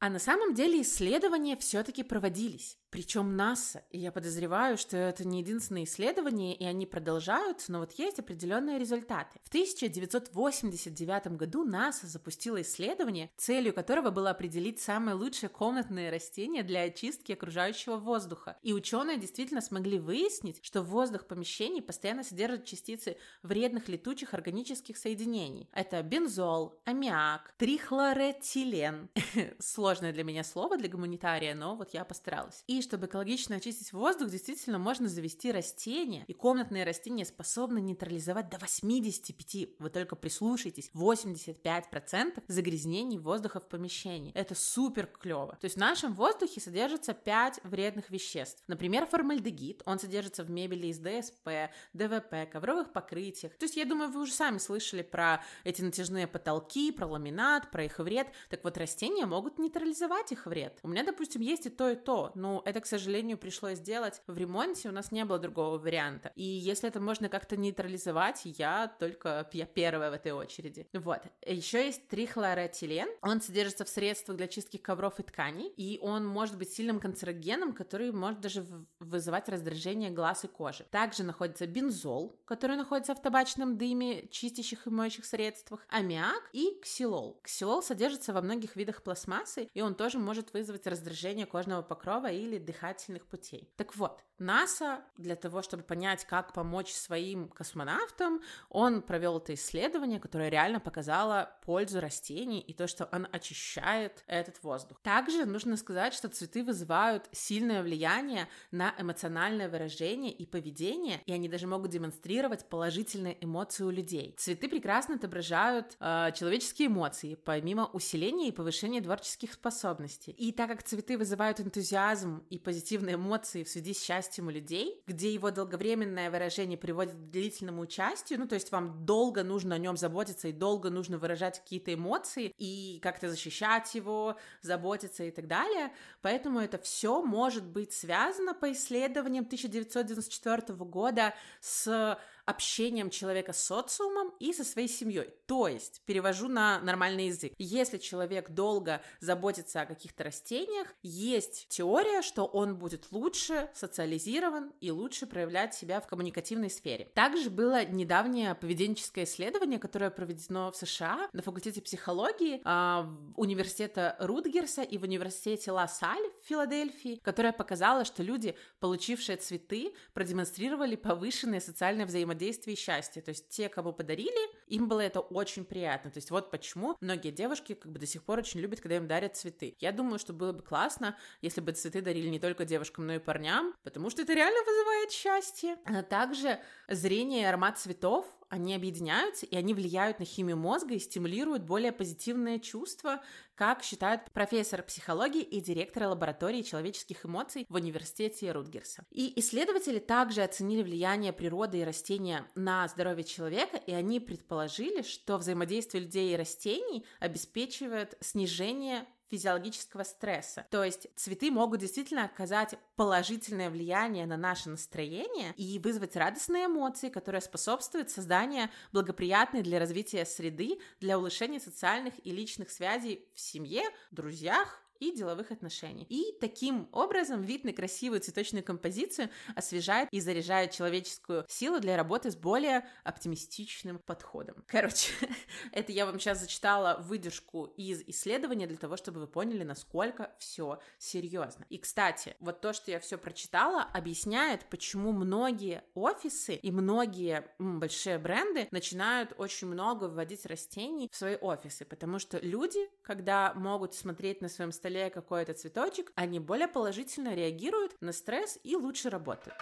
А 0.00 0.10
на 0.10 0.20
самом 0.20 0.54
деле 0.54 0.82
исследования 0.82 1.56
все-таки 1.56 2.04
проводились. 2.04 2.78
Причем 2.90 3.36
НАСА, 3.36 3.82
и 3.90 3.98
я 3.98 4.10
подозреваю, 4.10 4.78
что 4.78 4.96
это 4.96 5.26
не 5.26 5.40
единственное 5.40 5.84
исследование, 5.84 6.54
и 6.54 6.64
они 6.64 6.86
продолжаются, 6.86 7.70
но 7.70 7.80
вот 7.80 7.92
есть 7.92 8.18
определенные 8.18 8.78
результаты. 8.78 9.38
В 9.44 9.48
1989 9.48 11.36
году 11.36 11.64
НАСА 11.64 12.06
запустила 12.06 12.62
исследование, 12.62 13.30
целью 13.36 13.74
которого 13.74 14.10
было 14.10 14.30
определить 14.30 14.80
самые 14.80 15.14
лучшие 15.14 15.50
комнатные 15.50 16.10
растения 16.10 16.62
для 16.62 16.82
очистки 16.82 17.32
окружающего 17.32 17.96
воздуха. 17.96 18.56
И 18.62 18.72
ученые 18.72 19.18
действительно 19.18 19.60
смогли 19.60 19.98
выяснить, 19.98 20.60
что 20.62 20.82
воздух 20.82 21.26
помещений 21.26 21.82
постоянно 21.82 22.24
содержит 22.24 22.64
частицы 22.64 23.18
вредных 23.42 23.88
летучих 23.88 24.32
органических 24.32 24.96
соединений. 24.96 25.68
Это 25.72 26.02
бензол, 26.02 26.80
аммиак, 26.84 27.54
трихлоретилен. 27.58 29.10
Сложное 29.58 30.12
для 30.12 30.24
меня 30.24 30.42
слово 30.42 30.78
для 30.78 30.88
гуманитария, 30.88 31.54
но 31.54 31.76
вот 31.76 31.92
я 31.92 32.04
постаралась. 32.04 32.64
И 32.66 32.77
чтобы 32.82 33.06
экологично 33.06 33.56
очистить 33.56 33.92
воздух, 33.92 34.30
действительно 34.30 34.78
можно 34.78 35.08
завести 35.08 35.52
растения, 35.52 36.24
и 36.26 36.32
комнатные 36.32 36.84
растения 36.84 37.24
способны 37.24 37.80
нейтрализовать 37.80 38.48
до 38.48 38.58
85, 38.58 39.78
вы 39.78 39.90
только 39.90 40.16
прислушайтесь, 40.16 40.90
85% 40.94 42.42
загрязнений 42.48 43.18
воздуха 43.18 43.60
в 43.60 43.68
помещении. 43.68 44.32
Это 44.34 44.54
супер 44.54 45.06
клево. 45.06 45.56
То 45.60 45.64
есть 45.64 45.76
в 45.76 45.80
нашем 45.80 46.14
воздухе 46.14 46.60
содержится 46.60 47.14
5 47.14 47.60
вредных 47.64 48.10
веществ. 48.10 48.62
Например, 48.66 49.06
формальдегид, 49.06 49.82
он 49.86 49.98
содержится 49.98 50.44
в 50.44 50.50
мебели 50.50 50.88
из 50.88 50.98
ДСП, 50.98 51.70
ДВП, 51.92 52.48
ковровых 52.50 52.92
покрытиях. 52.92 53.56
То 53.56 53.64
есть 53.64 53.76
я 53.76 53.84
думаю, 53.84 54.10
вы 54.10 54.22
уже 54.22 54.32
сами 54.32 54.58
слышали 54.58 55.02
про 55.02 55.42
эти 55.64 55.82
натяжные 55.82 56.26
потолки, 56.26 56.92
про 56.92 57.06
ламинат, 57.06 57.70
про 57.70 57.84
их 57.84 57.98
вред. 57.98 58.28
Так 58.50 58.64
вот, 58.64 58.76
растения 58.78 59.26
могут 59.26 59.58
нейтрализовать 59.58 60.32
их 60.32 60.46
вред. 60.46 60.78
У 60.82 60.88
меня, 60.88 61.04
допустим, 61.04 61.40
есть 61.40 61.66
и 61.66 61.70
то, 61.70 61.90
и 61.90 61.96
то, 61.96 62.32
но 62.34 62.62
это, 62.68 62.80
к 62.80 62.86
сожалению, 62.86 63.38
пришлось 63.38 63.78
сделать 63.78 64.20
в 64.26 64.36
ремонте, 64.36 64.88
у 64.88 64.92
нас 64.92 65.10
не 65.10 65.24
было 65.24 65.38
другого 65.38 65.78
варианта. 65.78 66.32
И 66.36 66.44
если 66.44 66.88
это 66.88 67.00
можно 67.00 67.28
как-то 67.28 67.56
нейтрализовать, 67.56 68.42
я 68.44 68.88
только 68.98 69.48
я 69.52 69.64
первая 69.64 70.10
в 70.10 70.14
этой 70.14 70.32
очереди. 70.32 70.86
Вот. 70.92 71.22
Еще 71.46 71.86
есть 71.86 72.06
трихлоротилен. 72.08 73.08
Он 73.22 73.40
содержится 73.40 73.84
в 73.84 73.88
средствах 73.88 74.36
для 74.36 74.48
чистки 74.48 74.76
ковров 74.76 75.18
и 75.18 75.22
тканей, 75.22 75.68
и 75.68 75.98
он 76.00 76.26
может 76.26 76.58
быть 76.58 76.70
сильным 76.70 77.00
канцерогеном, 77.00 77.72
который 77.72 78.12
может 78.12 78.40
даже 78.40 78.66
вызывать 79.00 79.48
раздражение 79.48 80.10
глаз 80.10 80.44
и 80.44 80.48
кожи. 80.48 80.84
Также 80.90 81.22
находится 81.22 81.66
бензол, 81.66 82.38
который 82.44 82.76
находится 82.76 83.14
в 83.14 83.22
табачном 83.22 83.78
дыме, 83.78 84.28
чистящих 84.28 84.86
и 84.86 84.90
моющих 84.90 85.24
средствах, 85.24 85.86
аммиак 85.88 86.50
и 86.52 86.78
ксилол. 86.82 87.40
Ксилол 87.42 87.82
содержится 87.82 88.34
во 88.34 88.42
многих 88.42 88.76
видах 88.76 89.02
пластмассы, 89.02 89.68
и 89.72 89.80
он 89.80 89.94
тоже 89.94 90.18
может 90.18 90.52
вызвать 90.52 90.86
раздражение 90.86 91.46
кожного 91.46 91.82
покрова 91.82 92.30
или 92.30 92.57
здоровье 92.58 92.60
дыхательных 92.60 93.26
путей. 93.26 93.70
Так 93.76 93.96
вот, 93.96 94.24
НАСА 94.38 95.00
для 95.16 95.36
того, 95.36 95.62
чтобы 95.62 95.82
понять, 95.82 96.24
как 96.24 96.52
помочь 96.52 96.92
своим 96.92 97.48
космонавтам, 97.48 98.40
он 98.68 99.02
провел 99.02 99.38
это 99.38 99.54
исследование, 99.54 100.20
которое 100.20 100.48
реально 100.48 100.80
показало 100.80 101.50
пользу 101.64 102.00
растений 102.00 102.60
и 102.60 102.72
то, 102.72 102.86
что 102.86 103.08
он 103.12 103.26
очищает 103.32 104.22
этот 104.26 104.62
воздух. 104.62 105.00
Также 105.02 105.44
нужно 105.44 105.76
сказать, 105.76 106.14
что 106.14 106.28
цветы 106.28 106.62
вызывают 106.62 107.28
сильное 107.32 107.82
влияние 107.82 108.48
на 108.70 108.94
эмоциональное 108.98 109.68
выражение 109.68 110.32
и 110.32 110.46
поведение, 110.46 111.20
и 111.26 111.32
они 111.32 111.48
даже 111.48 111.66
могут 111.66 111.90
демонстрировать 111.90 112.68
положительные 112.68 113.36
эмоции 113.44 113.84
у 113.84 113.90
людей. 113.90 114.34
Цветы 114.38 114.68
прекрасно 114.68 115.16
отображают 115.16 115.96
э, 116.00 116.30
человеческие 116.34 116.88
эмоции, 116.88 117.34
помимо 117.34 117.86
усиления 117.86 118.48
и 118.48 118.52
повышения 118.52 119.00
творческих 119.00 119.52
способностей. 119.52 120.30
И 120.32 120.52
так 120.52 120.68
как 120.68 120.82
цветы 120.82 121.18
вызывают 121.18 121.60
энтузиазм 121.60 122.44
и 122.50 122.58
позитивные 122.58 123.16
эмоции 123.16 123.62
в 123.62 123.68
связи 123.68 123.94
с 123.94 124.02
счастьем 124.02 124.48
у 124.48 124.50
людей, 124.50 125.02
где 125.06 125.32
его 125.32 125.50
долговременное 125.50 126.30
выражение 126.30 126.78
приводит 126.78 127.14
к 127.14 127.30
длительному 127.30 127.82
участию, 127.82 128.38
ну 128.38 128.46
то 128.48 128.54
есть 128.54 128.72
вам 128.72 129.04
долго 129.04 129.42
нужно 129.42 129.74
о 129.74 129.78
нем 129.78 129.96
заботиться 129.96 130.48
и 130.48 130.52
долго 130.52 130.90
нужно 130.90 131.18
выражать 131.18 131.60
какие-то 131.60 131.94
эмоции 131.94 132.52
и 132.58 132.98
как-то 133.02 133.28
защищать 133.28 133.94
его, 133.94 134.36
заботиться 134.62 135.24
и 135.24 135.30
так 135.30 135.46
далее. 135.46 135.92
Поэтому 136.22 136.60
это 136.60 136.78
все 136.78 137.22
может 137.22 137.64
быть 137.64 137.92
связано 137.92 138.54
по 138.54 138.72
исследованиям 138.72 139.44
1994 139.44 140.74
года 140.84 141.34
с 141.60 142.18
общением 142.48 143.10
человека 143.10 143.52
с 143.52 143.62
социумом 143.62 144.32
и 144.40 144.54
со 144.54 144.64
своей 144.64 144.88
семьей. 144.88 145.34
То 145.46 145.68
есть, 145.68 146.00
перевожу 146.06 146.48
на 146.48 146.80
нормальный 146.80 147.26
язык. 147.26 147.52
Если 147.58 147.98
человек 147.98 148.50
долго 148.50 149.02
заботится 149.20 149.82
о 149.82 149.86
каких-то 149.86 150.24
растениях, 150.24 150.88
есть 151.02 151.66
теория, 151.68 152.22
что 152.22 152.46
он 152.46 152.76
будет 152.76 153.08
лучше 153.10 153.68
социализирован 153.74 154.72
и 154.80 154.90
лучше 154.90 155.26
проявлять 155.26 155.74
себя 155.74 156.00
в 156.00 156.06
коммуникативной 156.06 156.70
сфере. 156.70 157.10
Также 157.14 157.50
было 157.50 157.84
недавнее 157.84 158.54
поведенческое 158.54 159.24
исследование, 159.24 159.78
которое 159.78 160.10
проведено 160.10 160.72
в 160.72 160.76
США 160.76 161.28
на 161.34 161.42
факультете 161.42 161.82
психологии 161.82 162.62
э, 162.64 163.06
университета 163.36 164.16
Рутгерса 164.20 164.82
и 164.82 164.96
в 164.96 165.02
университете 165.02 165.72
Ла-Саль 165.72 166.30
в 166.42 166.46
Филадельфии, 166.46 167.20
которое 167.22 167.52
показало, 167.52 168.06
что 168.06 168.22
люди, 168.22 168.56
получившие 168.80 169.36
цветы, 169.36 169.92
продемонстрировали 170.14 170.96
повышенное 170.96 171.60
социальное 171.60 172.06
взаимодействие 172.06 172.37
взаимодействие 172.38 172.74
и 172.74 172.78
счастье. 172.78 173.20
То 173.22 173.30
есть 173.30 173.48
те, 173.48 173.68
кого 173.68 173.92
подарили, 173.92 174.38
им 174.68 174.88
было 174.88 175.00
это 175.00 175.20
очень 175.20 175.64
приятно. 175.64 176.10
То 176.10 176.18
есть 176.18 176.30
вот 176.30 176.50
почему 176.50 176.96
многие 177.00 177.30
девушки 177.30 177.74
как 177.74 177.92
бы 177.92 177.98
до 177.98 178.06
сих 178.06 178.22
пор 178.22 178.38
очень 178.38 178.60
любят, 178.60 178.80
когда 178.80 178.96
им 178.96 179.06
дарят 179.06 179.36
цветы. 179.36 179.76
Я 179.80 179.92
думаю, 179.92 180.18
что 180.18 180.32
было 180.32 180.52
бы 180.52 180.62
классно, 180.62 181.16
если 181.42 181.60
бы 181.60 181.72
цветы 181.72 182.00
дарили 182.00 182.28
не 182.28 182.38
только 182.38 182.64
девушкам, 182.64 183.06
но 183.06 183.14
и 183.14 183.18
парням, 183.18 183.74
потому 183.82 184.10
что 184.10 184.22
это 184.22 184.32
реально 184.34 184.60
вызывает 184.64 185.10
счастье. 185.10 185.76
А 185.84 186.02
также 186.02 186.60
зрение 186.88 187.42
и 187.42 187.44
аромат 187.44 187.78
цветов 187.78 188.26
они 188.48 188.74
объединяются, 188.74 189.46
и 189.46 189.56
они 189.56 189.74
влияют 189.74 190.18
на 190.18 190.24
химию 190.24 190.56
мозга 190.56 190.94
и 190.94 190.98
стимулируют 190.98 191.62
более 191.62 191.92
позитивные 191.92 192.60
чувства, 192.60 193.20
как 193.54 193.82
считает 193.82 194.30
профессор 194.32 194.82
психологии 194.82 195.42
и 195.42 195.60
директор 195.60 196.04
лаборатории 196.04 196.62
человеческих 196.62 197.26
эмоций 197.26 197.66
в 197.68 197.74
университете 197.74 198.52
Рутгерса. 198.52 199.04
И 199.10 199.38
исследователи 199.40 199.98
также 199.98 200.42
оценили 200.42 200.82
влияние 200.82 201.32
природы 201.32 201.78
и 201.78 201.84
растения 201.84 202.46
на 202.54 202.86
здоровье 202.88 203.24
человека, 203.24 203.76
и 203.76 203.92
они 203.92 204.20
предположили, 204.20 205.02
что 205.02 205.38
взаимодействие 205.38 206.04
людей 206.04 206.32
и 206.32 206.36
растений 206.36 207.04
обеспечивает 207.20 208.16
снижение 208.20 209.06
физиологического 209.30 210.02
стресса. 210.02 210.66
То 210.70 210.84
есть 210.84 211.08
цветы 211.16 211.50
могут 211.50 211.80
действительно 211.80 212.24
оказать 212.24 212.74
положительное 212.96 213.70
влияние 213.70 214.26
на 214.26 214.36
наше 214.36 214.68
настроение 214.70 215.52
и 215.56 215.78
вызвать 215.78 216.16
радостные 216.16 216.66
эмоции, 216.66 217.08
которые 217.08 217.40
способствуют 217.40 218.10
созданию 218.10 218.68
благоприятной 218.92 219.62
для 219.62 219.78
развития 219.78 220.24
среды, 220.24 220.78
для 221.00 221.18
улучшения 221.18 221.60
социальных 221.60 222.14
и 222.24 222.30
личных 222.30 222.70
связей 222.70 223.26
в 223.34 223.40
семье, 223.40 223.84
друзьях 224.10 224.82
и 225.00 225.12
деловых 225.12 225.50
отношений. 225.50 226.06
И 226.08 226.34
таким 226.40 226.88
образом 226.92 227.42
вид 227.42 227.64
на 227.64 227.72
красивую 227.72 228.20
цветочную 228.20 228.64
композицию 228.64 229.30
освежает 229.54 230.08
и 230.12 230.20
заряжает 230.20 230.72
человеческую 230.72 231.44
силу 231.48 231.80
для 231.80 231.96
работы 231.96 232.30
с 232.30 232.36
более 232.36 232.88
оптимистичным 233.04 233.98
подходом. 233.98 234.64
Короче, 234.66 235.12
это 235.72 235.92
я 235.92 236.06
вам 236.06 236.18
сейчас 236.18 236.40
зачитала 236.40 236.98
выдержку 237.00 237.66
из 237.76 238.02
исследования 238.02 238.66
для 238.66 238.76
того, 238.76 238.96
чтобы 238.96 239.20
вы 239.20 239.26
поняли, 239.26 239.62
насколько 239.64 240.34
все 240.38 240.80
серьезно. 240.98 241.64
И, 241.68 241.78
кстати, 241.78 242.36
вот 242.40 242.60
то, 242.60 242.72
что 242.72 242.90
я 242.90 243.00
все 243.00 243.18
прочитала, 243.18 243.82
объясняет, 243.82 244.64
почему 244.66 245.12
многие 245.12 245.84
офисы 245.94 246.54
и 246.54 246.70
многие 246.70 247.44
м, 247.58 247.80
большие 247.80 248.18
бренды 248.18 248.68
начинают 248.70 249.34
очень 249.38 249.68
много 249.68 250.04
вводить 250.04 250.46
растений 250.46 251.08
в 251.12 251.16
свои 251.16 251.36
офисы, 251.36 251.84
потому 251.84 252.18
что 252.18 252.38
люди, 252.38 252.80
когда 253.02 253.52
могут 253.54 253.94
смотреть 253.94 254.40
на 254.40 254.48
своем 254.48 254.72
столе 254.72 254.87
столе 254.88 255.10
какой-то 255.10 255.52
цветочек, 255.52 256.12
они 256.14 256.40
более 256.40 256.66
положительно 256.66 257.34
реагируют 257.34 257.92
на 258.00 258.12
стресс 258.12 258.58
и 258.64 258.74
лучше 258.74 259.10
работают. 259.10 259.54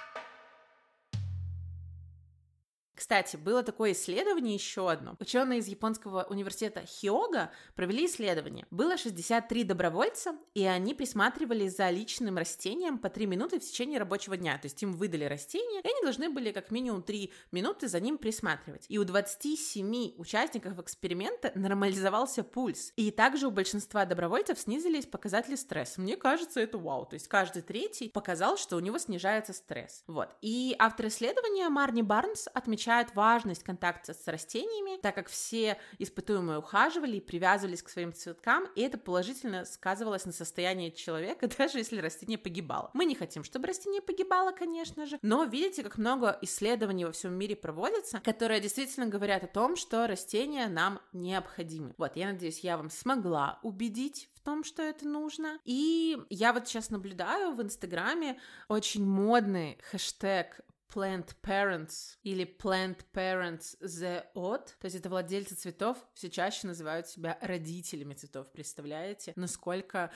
Кстати, 2.97 3.37
было 3.37 3.63
такое 3.63 3.93
исследование 3.93 4.55
еще 4.55 4.91
одно. 4.91 5.17
Ученые 5.21 5.59
из 5.59 5.69
японского 5.69 6.25
университета 6.25 6.81
Хиога 6.87 7.51
провели 7.75 8.07
исследование. 8.07 8.67
Было 8.71 8.97
63 8.97 9.65
добровольца, 9.65 10.35
и 10.55 10.65
они 10.65 10.95
присматривали 10.95 11.69
за 11.69 11.91
личным 11.91 12.39
растением 12.39 12.99
по 12.99 13.11
3 13.11 13.27
минуты 13.27 13.61
в 13.61 13.63
течение 13.63 13.99
рабочего 13.99 14.37
дня. 14.39 14.57
То 14.57 14.65
есть 14.65 14.83
им 14.83 14.95
выдали 14.95 15.25
растение, 15.25 15.83
и 15.83 15.87
они 15.87 16.03
должны 16.03 16.31
были 16.31 16.53
как 16.53 16.71
минимум 16.71 17.03
3 17.03 17.31
минуты 17.53 17.87
за 17.87 18.01
ним 18.01 18.17
присматривать. 18.17 18.87
И 18.89 18.99
у 18.99 19.05
27 19.05 20.15
участников 20.17 20.79
эксперимента 20.79 21.53
нормализовался 21.55 22.43
пульс. 22.43 22.95
И 22.97 23.11
также 23.11 23.47
у 23.47 23.51
большинства 23.51 24.07
добровольцев 24.07 24.59
снизились 24.59 25.05
показатели 25.05 25.57
стресса. 25.57 26.01
Мне 26.01 26.17
кажется, 26.17 26.61
это 26.61 26.79
вау. 26.79 27.05
То 27.05 27.15
есть 27.15 27.29
каждый 27.29 27.61
третий 27.61 28.09
показал, 28.09 28.57
что 28.57 28.77
у 28.77 28.81
него 28.81 28.97
снижается 28.97 29.53
стресс. 29.53 30.03
Вот. 30.07 30.31
И 30.41 30.75
автор 30.79 31.09
исследования 31.09 31.69
Марни 31.69 32.01
Барнс 32.01 32.49
отмечает, 32.55 32.86
отмечают 32.87 33.15
важность 33.15 33.65
контакта 33.65 34.15
с 34.15 34.29
растениями, 34.29 35.01
так 35.01 35.15
как 35.15 35.29
все 35.29 35.77
испытуемые 35.99 36.59
ухаживали 36.59 37.17
и 37.17 37.21
привязывались 37.21 37.83
к 37.83 37.89
своим 37.89 38.13
цветкам, 38.13 38.67
и 38.77 38.83
это 38.83 38.97
положительно 38.97 39.65
сказывалось 39.65 40.25
на 40.25 40.33
состоянии 40.33 40.91
человека, 40.91 41.49
даже 41.59 41.79
если 41.79 42.01
растение 42.01 42.39
погибало. 42.39 42.91
Мы 42.95 43.05
не 43.05 43.17
хотим, 43.17 43.43
чтобы 43.43 43.67
растение 43.67 44.01
погибало, 44.01 44.53
конечно 44.53 45.07
же, 45.07 45.19
но 45.23 45.45
видите, 45.45 45.83
как 45.83 45.99
много 45.99 46.39
исследований 46.43 47.05
во 47.05 47.13
всем 47.13 47.35
мире 47.35 47.57
проводится, 47.57 48.21
которые 48.21 48.61
действительно 48.61 49.07
говорят 49.07 49.43
о 49.43 49.49
том, 49.49 49.77
что 49.77 50.07
растения 50.07 50.69
нам 50.69 51.01
необходимы. 51.13 51.95
Вот, 51.99 52.17
я 52.17 52.27
надеюсь, 52.29 52.61
я 52.61 52.77
вам 52.77 52.91
смогла 52.91 53.59
убедить 53.63 54.31
в 54.35 54.41
том, 54.41 54.63
что 54.63 54.83
это 54.83 55.09
нужно. 55.09 55.59
И 55.65 56.19
я 56.31 56.53
вот 56.53 56.69
сейчас 56.69 56.91
наблюдаю 56.91 57.53
в 57.53 57.63
Инстаграме 57.63 58.39
очень 58.69 59.05
модный 59.05 59.79
хэштег 59.91 60.61
plant 60.93 61.35
parents 61.43 62.17
или 62.23 62.45
plant 62.45 63.05
parents 63.13 63.77
the 63.81 64.25
odd, 64.35 64.67
то 64.79 64.85
есть 64.85 64.97
это 64.97 65.09
владельцы 65.09 65.55
цветов 65.55 65.99
все 66.15 66.31
чаще 66.31 66.67
называют 66.67 67.09
себя 67.09 67.39
родителями 67.41 68.15
цветов, 68.15 68.51
представляете, 68.53 69.33
насколько 69.37 70.11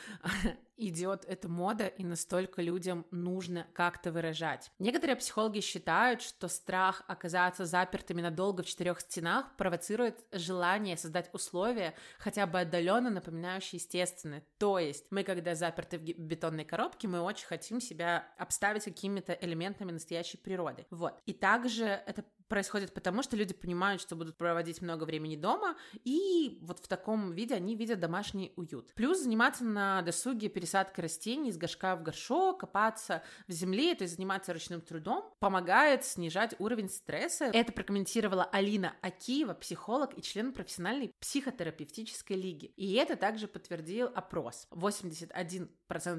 идет 0.80 1.24
эта 1.26 1.48
мода 1.48 1.86
и 1.86 2.04
настолько 2.04 2.62
людям 2.62 3.06
нужно 3.10 3.66
как-то 3.74 4.12
выражать. 4.12 4.70
Некоторые 4.78 5.16
психологи 5.16 5.60
считают, 5.60 6.22
что 6.22 6.48
страх 6.48 7.02
оказаться 7.06 7.64
запертыми 7.64 8.22
надолго 8.22 8.62
в 8.62 8.66
четырех 8.66 9.00
стенах 9.00 9.56
провоцирует 9.56 10.24
желание 10.32 10.96
создать 10.96 11.30
условия, 11.32 11.94
хотя 12.18 12.46
бы 12.46 12.60
отдаленно 12.60 13.10
напоминающие 13.10 13.78
естественные. 13.78 14.42
То 14.58 14.78
есть 14.78 15.06
мы, 15.10 15.22
когда 15.22 15.54
заперты 15.54 15.98
в 15.98 16.02
бетонной 16.02 16.64
коробке, 16.64 17.08
мы 17.08 17.20
очень 17.20 17.46
хотим 17.46 17.80
себя 17.80 18.26
обставить 18.38 18.84
какими-то 18.84 19.32
элементами 19.32 19.92
настоящей 19.92 20.38
природы. 20.38 20.86
Вот. 20.90 21.20
И 21.26 21.32
также 21.32 21.84
это 21.84 22.24
происходит 22.50 22.92
потому, 22.92 23.22
что 23.22 23.36
люди 23.36 23.54
понимают, 23.54 24.02
что 24.02 24.16
будут 24.16 24.36
проводить 24.36 24.82
много 24.82 25.04
времени 25.04 25.36
дома, 25.36 25.76
и 26.04 26.58
вот 26.62 26.80
в 26.80 26.88
таком 26.88 27.32
виде 27.32 27.54
они 27.54 27.76
видят 27.76 28.00
домашний 28.00 28.52
уют. 28.56 28.92
Плюс 28.94 29.20
заниматься 29.20 29.64
на 29.64 30.02
досуге 30.02 30.48
пересадкой 30.48 31.04
растений 31.04 31.50
из 31.50 31.56
горшка 31.56 31.96
в 31.96 32.02
горшок, 32.02 32.60
копаться 32.60 33.22
в 33.46 33.52
земле, 33.52 33.94
то 33.94 34.02
есть 34.02 34.16
заниматься 34.16 34.52
ручным 34.52 34.80
трудом, 34.80 35.32
помогает 35.38 36.04
снижать 36.04 36.56
уровень 36.58 36.90
стресса. 36.90 37.44
Это 37.44 37.72
прокомментировала 37.72 38.44
Алина 38.44 38.94
Акиева, 39.00 39.54
психолог 39.54 40.18
и 40.18 40.22
член 40.22 40.52
профессиональной 40.52 41.14
психотерапевтической 41.20 42.36
лиги. 42.36 42.72
И 42.76 42.94
это 42.94 43.14
также 43.14 43.46
подтвердил 43.46 44.10
опрос. 44.12 44.66
81% 44.72 45.68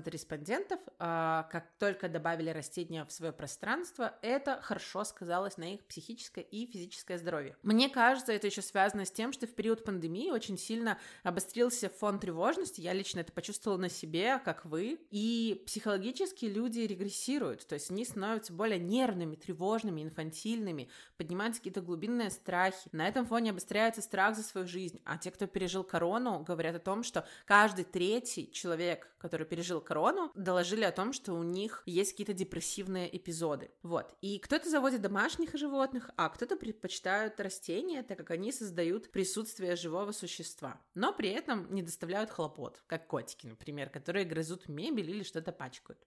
респондентов, 0.10 0.80
а, 0.98 1.44
как 1.52 1.72
только 1.78 2.08
добавили 2.08 2.50
растения 2.52 3.04
в 3.04 3.12
свое 3.12 3.34
пространство, 3.34 4.18
это 4.22 4.62
хорошо 4.62 5.04
сказалось 5.04 5.58
на 5.58 5.74
их 5.74 5.86
психическом 5.86 6.21
психическое 6.22 6.42
и 6.42 6.66
физическое 6.66 7.18
здоровье. 7.18 7.56
Мне 7.64 7.90
кажется, 7.90 8.32
это 8.32 8.48
еще 8.48 8.62
связано 8.62 9.06
с 9.06 9.12
тем, 9.12 9.34
что 9.34 9.48
в 9.48 9.54
период 9.54 9.84
пандемии 9.84 10.30
очень 10.30 10.58
сильно 10.58 11.00
обострился 11.24 11.90
фон 11.90 12.20
тревожности. 12.20 12.82
Я 12.82 12.94
лично 12.94 13.22
это 13.22 13.32
почувствовала 13.32 13.80
на 13.80 13.90
себе, 13.90 14.40
как 14.44 14.66
вы. 14.66 15.00
И 15.10 15.64
психологически 15.66 16.46
люди 16.46 16.82
регрессируют, 16.82 17.66
то 17.68 17.74
есть 17.74 17.90
они 17.90 18.06
становятся 18.06 18.54
более 18.54 18.80
нервными, 18.80 19.36
тревожными, 19.36 20.04
инфантильными, 20.04 20.90
поднимаются 21.18 21.62
какие-то 21.62 21.82
глубинные 21.82 22.30
страхи. 22.30 22.90
На 22.92 23.08
этом 23.08 23.26
фоне 23.26 23.52
обостряется 23.52 24.02
страх 24.02 24.36
за 24.36 24.44
свою 24.44 24.68
жизнь. 24.68 25.02
А 25.06 25.18
те, 25.18 25.32
кто 25.32 25.48
пережил 25.48 25.84
корону, 25.84 26.44
говорят 26.44 26.76
о 26.76 26.80
том, 26.80 27.04
что 27.04 27.26
каждый 27.46 27.86
третий 27.86 28.52
человек, 28.52 29.10
который 29.18 29.48
пережил 29.48 29.82
корону, 29.82 30.32
доложили 30.36 30.84
о 30.84 30.92
том, 30.92 31.14
что 31.14 31.34
у 31.34 31.44
них 31.44 31.84
есть 31.86 32.12
какие-то 32.12 32.34
депрессивные 32.34 33.16
эпизоды. 33.16 33.72
Вот. 33.82 34.16
И 34.22 34.40
кто-то 34.40 34.70
заводит 34.70 35.02
домашних 35.02 35.56
животных, 35.56 36.11
а 36.18 36.30
кто-то 36.30 36.56
предпочитают 36.56 37.40
растения, 37.40 38.04
так 38.04 38.18
как 38.18 38.32
они 38.32 38.52
создают 38.52 39.12
присутствие 39.12 39.76
живого 39.76 40.12
существа, 40.12 40.80
но 40.94 41.14
при 41.14 41.30
этом 41.30 41.74
не 41.74 41.82
доставляют 41.82 42.30
хлопот, 42.30 42.84
как 42.88 43.08
котики, 43.08 43.48
например, 43.48 43.90
которые 43.90 44.26
грызут 44.26 44.68
мебель 44.68 45.10
или 45.10 45.24
что-то 45.24 45.52
пачкают. 45.52 46.00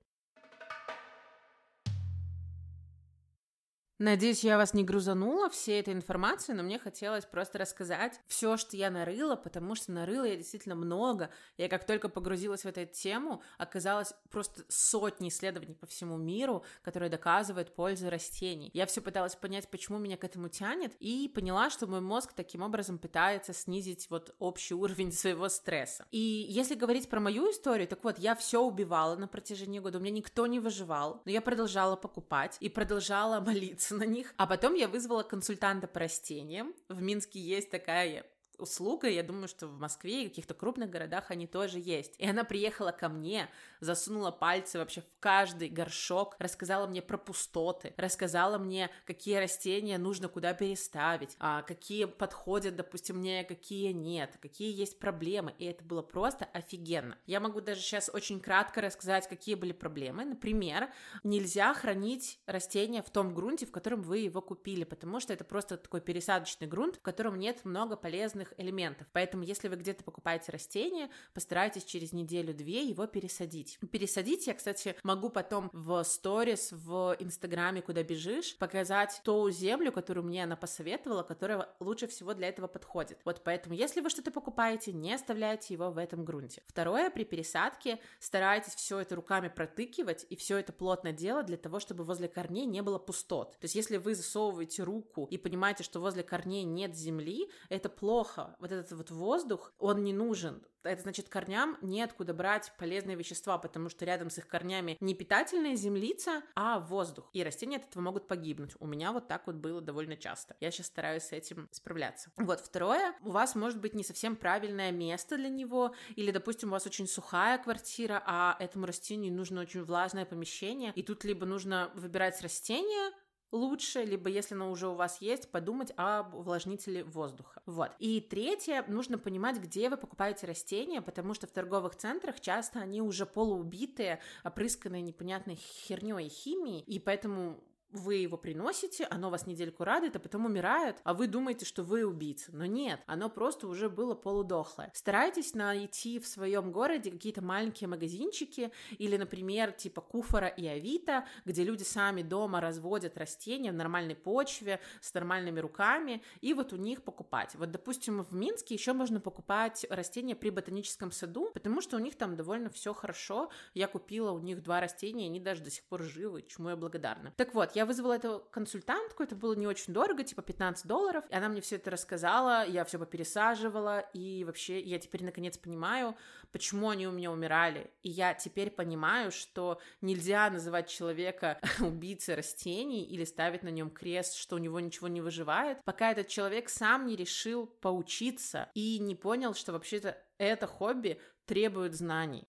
Надеюсь, 4.04 4.44
я 4.44 4.58
вас 4.58 4.74
не 4.74 4.84
грузанула 4.84 5.48
всей 5.48 5.80
этой 5.80 5.94
информацией, 5.94 6.54
но 6.58 6.62
мне 6.62 6.78
хотелось 6.78 7.24
просто 7.24 7.56
рассказать 7.56 8.20
все, 8.26 8.58
что 8.58 8.76
я 8.76 8.90
нарыла, 8.90 9.34
потому 9.34 9.74
что 9.74 9.92
нарыла 9.92 10.24
я 10.24 10.36
действительно 10.36 10.74
много. 10.74 11.30
Я 11.56 11.70
как 11.70 11.86
только 11.86 12.10
погрузилась 12.10 12.64
в 12.64 12.66
эту 12.66 12.84
тему, 12.84 13.40
оказалось 13.56 14.12
просто 14.30 14.62
сотни 14.68 15.30
исследований 15.30 15.72
по 15.72 15.86
всему 15.86 16.18
миру, 16.18 16.66
которые 16.82 17.08
доказывают 17.08 17.74
пользу 17.74 18.10
растений. 18.10 18.70
Я 18.74 18.84
все 18.84 19.00
пыталась 19.00 19.36
понять, 19.36 19.70
почему 19.70 19.96
меня 19.96 20.18
к 20.18 20.24
этому 20.24 20.50
тянет, 20.50 20.94
и 21.00 21.32
поняла, 21.34 21.70
что 21.70 21.86
мой 21.86 22.02
мозг 22.02 22.34
таким 22.34 22.60
образом 22.60 22.98
пытается 22.98 23.54
снизить 23.54 24.10
вот 24.10 24.34
общий 24.38 24.74
уровень 24.74 25.12
своего 25.14 25.48
стресса. 25.48 26.04
И 26.10 26.18
если 26.18 26.74
говорить 26.74 27.08
про 27.08 27.20
мою 27.20 27.50
историю, 27.50 27.88
так 27.88 28.04
вот, 28.04 28.18
я 28.18 28.34
все 28.34 28.60
убивала 28.60 29.16
на 29.16 29.28
протяжении 29.28 29.78
года, 29.78 29.96
у 29.96 30.02
меня 30.02 30.12
никто 30.12 30.46
не 30.46 30.60
выживал, 30.60 31.22
но 31.24 31.30
я 31.30 31.40
продолжала 31.40 31.96
покупать 31.96 32.58
и 32.60 32.68
продолжала 32.68 33.40
молиться 33.40 33.93
на 33.96 34.04
них. 34.04 34.34
А 34.36 34.46
потом 34.46 34.74
я 34.74 34.88
вызвала 34.88 35.22
консультанта 35.22 35.86
по 35.86 36.00
растениям. 36.00 36.74
В 36.88 37.00
Минске 37.00 37.40
есть 37.40 37.70
такая 37.70 38.26
услуга, 38.58 39.08
я 39.08 39.22
думаю, 39.22 39.48
что 39.48 39.66
в 39.66 39.78
Москве 39.78 40.24
и 40.24 40.28
каких-то 40.28 40.54
крупных 40.54 40.90
городах 40.90 41.30
они 41.30 41.46
тоже 41.46 41.78
есть. 41.78 42.14
И 42.18 42.26
она 42.26 42.44
приехала 42.44 42.92
ко 42.92 43.08
мне, 43.08 43.48
засунула 43.84 44.30
пальцы 44.30 44.78
вообще 44.78 45.02
в 45.02 45.06
каждый 45.20 45.68
горшок, 45.68 46.36
рассказала 46.38 46.86
мне 46.86 47.00
про 47.00 47.16
пустоты, 47.16 47.94
рассказала 47.96 48.58
мне, 48.58 48.90
какие 49.06 49.36
растения 49.36 49.98
нужно 49.98 50.28
куда 50.28 50.52
переставить, 50.54 51.36
а 51.38 51.62
какие 51.62 52.04
подходят, 52.04 52.76
допустим, 52.76 53.18
мне, 53.18 53.44
какие 53.44 53.92
нет, 53.92 54.36
какие 54.40 54.74
есть 54.78 54.98
проблемы. 54.98 55.54
И 55.58 55.64
это 55.64 55.84
было 55.84 56.02
просто 56.02 56.44
офигенно. 56.46 57.16
Я 57.26 57.40
могу 57.40 57.60
даже 57.60 57.80
сейчас 57.80 58.10
очень 58.12 58.40
кратко 58.40 58.80
рассказать, 58.80 59.28
какие 59.28 59.54
были 59.54 59.72
проблемы. 59.72 60.24
Например, 60.24 60.90
нельзя 61.22 61.72
хранить 61.74 62.40
растения 62.46 63.02
в 63.02 63.10
том 63.10 63.34
грунте, 63.34 63.66
в 63.66 63.72
котором 63.72 64.02
вы 64.02 64.18
его 64.18 64.40
купили, 64.40 64.84
потому 64.84 65.20
что 65.20 65.32
это 65.32 65.44
просто 65.44 65.76
такой 65.76 66.00
пересадочный 66.00 66.66
грунт, 66.66 66.96
в 66.96 67.02
котором 67.02 67.38
нет 67.38 67.64
много 67.64 67.96
полезных 67.96 68.52
элементов. 68.58 69.06
Поэтому, 69.12 69.42
если 69.42 69.68
вы 69.68 69.76
где-то 69.76 70.04
покупаете 70.04 70.52
растение, 70.52 71.08
постарайтесь 71.32 71.84
через 71.84 72.12
неделю-две 72.12 72.84
его 72.84 73.06
пересадить. 73.06 73.73
Пересадить 73.90 74.46
я, 74.46 74.54
кстати, 74.54 74.96
могу 75.02 75.30
потом 75.30 75.70
в 75.72 76.02
сторис, 76.04 76.70
в 76.72 77.16
Инстаграме, 77.18 77.82
куда 77.82 78.02
бежишь, 78.02 78.56
показать 78.58 79.20
ту 79.24 79.50
землю, 79.50 79.92
которую 79.92 80.24
мне 80.24 80.44
она 80.44 80.56
посоветовала, 80.56 81.22
которая 81.22 81.68
лучше 81.80 82.06
всего 82.06 82.34
для 82.34 82.48
этого 82.48 82.66
подходит. 82.66 83.20
Вот 83.24 83.42
поэтому, 83.44 83.74
если 83.74 84.00
вы 84.00 84.10
что-то 84.10 84.30
покупаете, 84.30 84.92
не 84.92 85.14
оставляйте 85.14 85.74
его 85.74 85.90
в 85.90 85.98
этом 85.98 86.24
грунте. 86.24 86.62
Второе, 86.66 87.10
при 87.10 87.24
пересадке 87.24 88.00
старайтесь 88.20 88.74
все 88.74 88.98
это 89.00 89.14
руками 89.16 89.48
протыкивать 89.48 90.26
и 90.30 90.36
все 90.36 90.58
это 90.58 90.72
плотно 90.72 91.12
делать 91.12 91.46
для 91.46 91.56
того, 91.56 91.80
чтобы 91.80 92.04
возле 92.04 92.28
корней 92.28 92.66
не 92.66 92.82
было 92.82 92.98
пустот. 92.98 93.52
То 93.52 93.64
есть, 93.64 93.74
если 93.74 93.96
вы 93.96 94.14
засовываете 94.14 94.82
руку 94.82 95.26
и 95.30 95.38
понимаете, 95.38 95.82
что 95.84 96.00
возле 96.00 96.22
корней 96.22 96.64
нет 96.64 96.96
земли, 96.96 97.50
это 97.68 97.88
плохо. 97.88 98.56
Вот 98.58 98.72
этот 98.72 98.92
вот 98.92 99.10
воздух, 99.10 99.72
он 99.78 100.04
не 100.04 100.12
нужен. 100.12 100.64
Это 100.84 101.02
значит, 101.02 101.28
корням 101.28 101.76
неоткуда 101.80 102.34
брать 102.34 102.72
полезные 102.78 103.16
вещества, 103.16 103.58
потому 103.58 103.88
что 103.88 104.04
рядом 104.04 104.30
с 104.30 104.38
их 104.38 104.46
корнями 104.46 104.96
не 105.00 105.14
питательная 105.14 105.74
землица, 105.74 106.42
а 106.54 106.78
воздух. 106.78 107.28
И 107.32 107.42
растения 107.42 107.76
от 107.78 107.88
этого 107.88 108.02
могут 108.02 108.28
погибнуть. 108.28 108.72
У 108.78 108.86
меня 108.86 109.12
вот 109.12 109.28
так 109.28 109.46
вот 109.46 109.56
было 109.56 109.80
довольно 109.80 110.16
часто. 110.16 110.56
Я 110.60 110.70
сейчас 110.70 110.86
стараюсь 110.86 111.24
с 111.24 111.32
этим 111.32 111.68
справляться. 111.72 112.30
Вот 112.36 112.60
второе, 112.60 113.14
у 113.22 113.30
вас 113.30 113.54
может 113.54 113.80
быть 113.80 113.94
не 113.94 114.04
совсем 114.04 114.36
правильное 114.36 114.92
место 114.92 115.36
для 115.36 115.48
него, 115.48 115.94
или, 116.16 116.30
допустим, 116.30 116.68
у 116.68 116.72
вас 116.72 116.86
очень 116.86 117.06
сухая 117.06 117.58
квартира, 117.58 118.22
а 118.26 118.56
этому 118.60 118.86
растению 118.86 119.32
нужно 119.32 119.62
очень 119.62 119.82
влажное 119.82 120.24
помещение, 120.24 120.92
и 120.94 121.02
тут 121.02 121.24
либо 121.24 121.46
нужно 121.46 121.90
выбирать 121.94 122.40
растение, 122.42 123.12
лучше, 123.52 124.02
либо 124.02 124.28
если 124.28 124.54
оно 124.54 124.70
уже 124.70 124.88
у 124.88 124.94
вас 124.94 125.20
есть, 125.20 125.50
подумать 125.50 125.92
об 125.96 126.34
увлажнителе 126.34 127.04
воздуха. 127.04 127.62
Вот. 127.66 127.92
И 127.98 128.20
третье, 128.20 128.84
нужно 128.88 129.18
понимать, 129.18 129.58
где 129.58 129.88
вы 129.88 129.96
покупаете 129.96 130.46
растения, 130.46 131.00
потому 131.02 131.34
что 131.34 131.46
в 131.46 131.50
торговых 131.52 131.96
центрах 131.96 132.40
часто 132.40 132.80
они 132.80 133.00
уже 133.00 133.26
полуубитые, 133.26 134.20
опрысканные 134.42 135.02
непонятной 135.02 135.56
херней 135.56 136.26
и 136.26 136.30
химией, 136.30 136.80
и 136.80 136.98
поэтому 136.98 137.62
вы 137.94 138.16
его 138.16 138.36
приносите, 138.36 139.04
оно 139.04 139.30
вас 139.30 139.46
недельку 139.46 139.84
радует, 139.84 140.16
а 140.16 140.18
потом 140.18 140.46
умирает, 140.46 141.00
а 141.04 141.14
вы 141.14 141.26
думаете, 141.26 141.64
что 141.64 141.82
вы 141.82 142.04
убийца. 142.04 142.50
Но 142.52 142.66
нет, 142.66 143.00
оно 143.06 143.28
просто 143.30 143.66
уже 143.68 143.88
было 143.88 144.14
полудохлое. 144.14 144.90
Старайтесь 144.94 145.54
найти 145.54 146.18
в 146.18 146.26
своем 146.26 146.72
городе 146.72 147.10
какие-то 147.10 147.42
маленькие 147.42 147.88
магазинчики 147.88 148.70
или, 148.98 149.16
например, 149.16 149.72
типа 149.72 150.00
Куфора 150.00 150.48
и 150.48 150.66
Авито, 150.66 151.26
где 151.44 151.64
люди 151.64 151.82
сами 151.82 152.22
дома 152.22 152.60
разводят 152.60 153.16
растения 153.16 153.72
в 153.72 153.74
нормальной 153.74 154.14
почве, 154.14 154.80
с 155.00 155.12
нормальными 155.14 155.60
руками, 155.60 156.22
и 156.40 156.54
вот 156.54 156.72
у 156.72 156.76
них 156.76 157.02
покупать. 157.02 157.54
Вот, 157.54 157.70
допустим, 157.70 158.22
в 158.22 158.34
Минске 158.34 158.74
еще 158.74 158.92
можно 158.92 159.20
покупать 159.20 159.86
растения 159.90 160.34
при 160.34 160.50
ботаническом 160.50 161.12
саду, 161.12 161.50
потому 161.52 161.80
что 161.80 161.96
у 161.96 162.00
них 162.00 162.16
там 162.16 162.36
довольно 162.36 162.70
все 162.70 162.92
хорошо. 162.92 163.50
Я 163.74 163.86
купила 163.86 164.32
у 164.32 164.38
них 164.38 164.62
два 164.62 164.80
растения, 164.80 165.26
они 165.26 165.40
даже 165.40 165.62
до 165.62 165.70
сих 165.70 165.84
пор 165.84 166.02
живы, 166.02 166.42
чему 166.42 166.70
я 166.70 166.76
благодарна. 166.76 167.32
Так 167.36 167.54
вот, 167.54 167.76
я 167.76 167.83
вызвала 167.86 168.14
эту 168.14 168.46
консультантку, 168.50 169.22
это 169.22 169.34
было 169.34 169.54
не 169.54 169.66
очень 169.66 169.92
дорого, 169.92 170.24
типа 170.24 170.42
15 170.42 170.86
долларов, 170.86 171.24
и 171.28 171.34
она 171.34 171.48
мне 171.48 171.60
все 171.60 171.76
это 171.76 171.90
рассказала, 171.90 172.66
я 172.66 172.84
все 172.84 172.98
попересаживала, 172.98 174.00
и 174.12 174.44
вообще 174.44 174.80
я 174.80 174.98
теперь 174.98 175.24
наконец 175.24 175.58
понимаю, 175.58 176.16
почему 176.52 176.90
они 176.90 177.06
у 177.06 177.12
меня 177.12 177.30
умирали, 177.30 177.90
и 178.02 178.10
я 178.10 178.34
теперь 178.34 178.70
понимаю, 178.70 179.32
что 179.32 179.80
нельзя 180.00 180.48
называть 180.50 180.88
человека 180.88 181.60
убийцей 181.80 182.34
растений 182.34 183.04
или 183.04 183.24
ставить 183.24 183.62
на 183.62 183.68
нем 183.68 183.90
крест, 183.90 184.36
что 184.36 184.56
у 184.56 184.58
него 184.58 184.80
ничего 184.80 185.08
не 185.08 185.20
выживает, 185.20 185.78
пока 185.84 186.12
этот 186.12 186.28
человек 186.28 186.68
сам 186.68 187.06
не 187.06 187.16
решил 187.16 187.66
поучиться 187.66 188.68
и 188.74 188.98
не 188.98 189.14
понял, 189.14 189.54
что 189.54 189.72
вообще-то 189.72 190.16
это 190.38 190.66
хобби 190.66 191.20
требует 191.46 191.94
знаний. 191.94 192.46